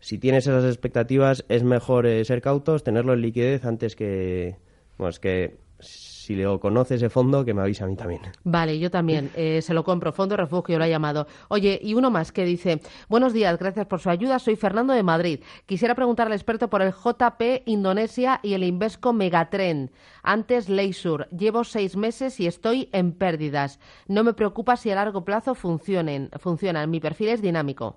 si 0.00 0.18
tienes 0.18 0.46
esas 0.46 0.64
expectativas, 0.64 1.44
es 1.48 1.64
mejor 1.64 2.06
eh, 2.06 2.24
ser 2.24 2.40
cautos, 2.40 2.84
tenerlo 2.84 3.14
en 3.14 3.20
liquidez 3.20 3.64
antes 3.64 3.96
que, 3.96 4.56
bueno, 4.98 5.10
es 5.10 5.20
que 5.20 5.58
si 5.80 6.34
le 6.34 6.58
conoce 6.58 6.96
ese 6.96 7.08
fondo, 7.08 7.44
que 7.44 7.54
me 7.54 7.62
avisa 7.62 7.84
a 7.84 7.86
mí 7.86 7.96
también. 7.96 8.20
Vale, 8.44 8.78
yo 8.78 8.90
también. 8.90 9.30
Eh, 9.38 9.62
se 9.62 9.72
lo 9.72 9.84
compro. 9.84 10.12
Fondo 10.12 10.36
Refugio 10.36 10.78
lo 10.78 10.84
ha 10.84 10.88
llamado. 10.88 11.28
Oye, 11.48 11.78
y 11.80 11.94
uno 11.94 12.10
más 12.10 12.32
que 12.32 12.44
dice: 12.44 12.80
Buenos 13.08 13.32
días, 13.32 13.56
gracias 13.58 13.86
por 13.86 14.00
su 14.00 14.10
ayuda. 14.10 14.40
Soy 14.40 14.56
Fernando 14.56 14.92
de 14.92 15.04
Madrid. 15.04 15.40
Quisiera 15.64 15.94
preguntar 15.94 16.26
al 16.26 16.32
experto 16.32 16.68
por 16.68 16.82
el 16.82 16.92
JP 16.92 17.62
Indonesia 17.66 18.40
y 18.42 18.54
el 18.54 18.64
Invesco 18.64 19.12
Megatren. 19.12 19.92
Antes 20.22 20.68
Leisure. 20.68 21.28
Llevo 21.30 21.62
seis 21.62 21.96
meses 21.96 22.40
y 22.40 22.48
estoy 22.48 22.88
en 22.92 23.12
pérdidas. 23.12 23.78
No 24.08 24.24
me 24.24 24.32
preocupa 24.32 24.76
si 24.76 24.90
a 24.90 24.96
largo 24.96 25.24
plazo 25.24 25.54
funcionen, 25.54 26.30
funcionan. 26.40 26.90
Mi 26.90 26.98
perfil 26.98 27.28
es 27.28 27.40
dinámico. 27.40 27.96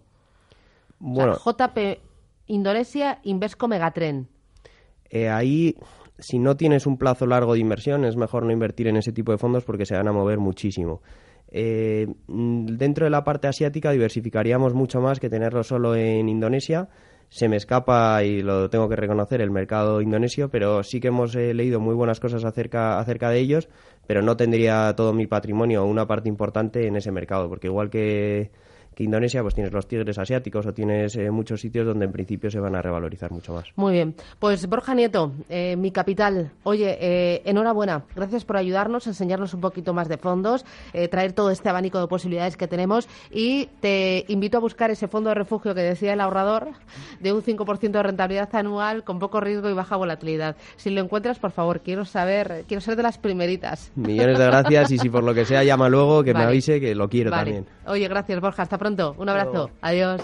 Bueno. 0.99 1.37
JP 1.43 1.99
Indonesia, 2.45 3.19
Invesco 3.23 3.67
Megatren. 3.67 4.27
Eh, 5.09 5.27
ahí 5.27 5.75
si 6.21 6.39
no 6.39 6.55
tienes 6.55 6.85
un 6.85 6.97
plazo 6.97 7.25
largo 7.25 7.53
de 7.53 7.59
inversión, 7.59 8.05
es 8.05 8.15
mejor 8.15 8.45
no 8.45 8.51
invertir 8.51 8.87
en 8.87 8.97
ese 8.97 9.11
tipo 9.11 9.31
de 9.31 9.37
fondos 9.37 9.63
porque 9.63 9.85
se 9.85 9.95
van 9.95 10.07
a 10.07 10.13
mover 10.13 10.39
muchísimo. 10.39 11.01
Eh, 11.51 12.07
mm, 12.27 12.65
dentro 12.77 13.05
de 13.05 13.09
la 13.09 13.23
parte 13.23 13.47
asiática 13.47 13.91
diversificaríamos 13.91 14.73
mucho 14.73 15.01
más 15.01 15.19
que 15.19 15.29
tenerlo 15.29 15.63
solo 15.63 15.95
en 15.95 16.29
Indonesia. 16.29 16.87
Se 17.29 17.47
me 17.47 17.55
escapa, 17.55 18.23
y 18.23 18.41
lo 18.41 18.69
tengo 18.69 18.87
que 18.89 18.95
reconocer, 18.95 19.41
el 19.41 19.51
mercado 19.51 20.01
indonesio, 20.01 20.49
pero 20.49 20.83
sí 20.83 20.99
que 20.99 21.07
hemos 21.07 21.35
eh, 21.35 21.53
leído 21.53 21.79
muy 21.79 21.95
buenas 21.95 22.19
cosas 22.19 22.43
acerca, 22.45 22.99
acerca 22.99 23.29
de 23.29 23.39
ellos, 23.39 23.69
pero 24.05 24.21
no 24.21 24.37
tendría 24.37 24.93
todo 24.95 25.13
mi 25.13 25.27
patrimonio 25.27 25.83
o 25.83 25.87
una 25.87 26.07
parte 26.07 26.29
importante 26.29 26.87
en 26.87 26.97
ese 26.97 27.11
mercado, 27.11 27.47
porque 27.49 27.67
igual 27.67 27.89
que 27.89 28.51
que 28.80 28.80
Indonesia 29.03 29.41
pues 29.41 29.55
tienes 29.55 29.73
los 29.73 29.87
tigres 29.87 30.17
asiáticos 30.17 30.65
o 30.65 30.73
tienes 30.73 31.15
eh, 31.15 31.29
muchos 31.31 31.61
sitios 31.61 31.85
donde 31.85 32.05
en 32.05 32.11
principio 32.11 32.49
se 32.49 32.59
van 32.59 32.75
a 32.75 32.81
revalorizar 32.81 33.31
mucho 33.31 33.53
más. 33.53 33.65
Muy 33.75 33.93
bien. 33.93 34.15
Pues 34.39 34.67
Borja 34.67 34.93
Nieto, 34.93 35.31
eh, 35.49 35.75
mi 35.75 35.91
capital. 35.91 36.51
Oye, 36.63 36.97
eh, 36.99 37.41
enhorabuena. 37.45 38.03
Gracias 38.15 38.45
por 38.45 38.57
ayudarnos, 38.57 39.07
enseñarnos 39.07 39.53
un 39.53 39.61
poquito 39.61 39.93
más 39.93 40.07
de 40.07 40.17
fondos, 40.17 40.65
traer 41.09 41.33
todo 41.33 41.51
este 41.51 41.69
abanico 41.69 41.99
de 41.99 42.07
posibilidades 42.07 42.57
que 42.57 42.67
tenemos 42.67 43.07
y 43.31 43.67
te 43.79 44.25
invito 44.27 44.57
a 44.57 44.59
buscar 44.59 44.91
ese 44.91 45.07
fondo 45.07 45.29
de 45.29 45.35
refugio 45.35 45.73
que 45.73 45.81
decía 45.81 46.13
el 46.13 46.21
ahorrador 46.21 46.69
de 47.19 47.33
un 47.33 47.41
5% 47.41 47.91
de 47.91 48.03
rentabilidad 48.03 48.53
anual 48.55 49.03
con 49.03 49.19
poco 49.19 49.39
riesgo 49.39 49.69
y 49.69 49.73
baja 49.73 49.95
volatilidad. 49.95 50.55
Si 50.75 50.89
lo 50.89 51.01
encuentras, 51.01 51.39
por 51.39 51.51
favor, 51.51 51.81
quiero 51.81 52.05
saber, 52.05 52.65
quiero 52.67 52.81
ser 52.81 52.95
de 52.95 53.03
las 53.03 53.17
primeritas. 53.17 53.91
Millones 53.95 54.37
de 54.37 54.45
gracias 54.45 54.91
y 54.91 54.97
si 54.97 55.09
por 55.09 55.23
lo 55.23 55.33
que 55.33 55.45
sea 55.45 55.63
llama 55.63 55.89
luego 55.89 56.23
que 56.23 56.33
me 56.33 56.43
avise 56.43 56.79
que 56.79 56.95
lo 56.95 57.09
quiero 57.09 57.31
también. 57.31 57.65
Oye, 57.85 58.07
gracias 58.07 58.39
Borja. 58.39 58.63
Hasta 58.63 58.77
pronto. 58.95 59.15
Un 59.21 59.29
abrazo. 59.29 59.71
Adiós. 59.81 60.21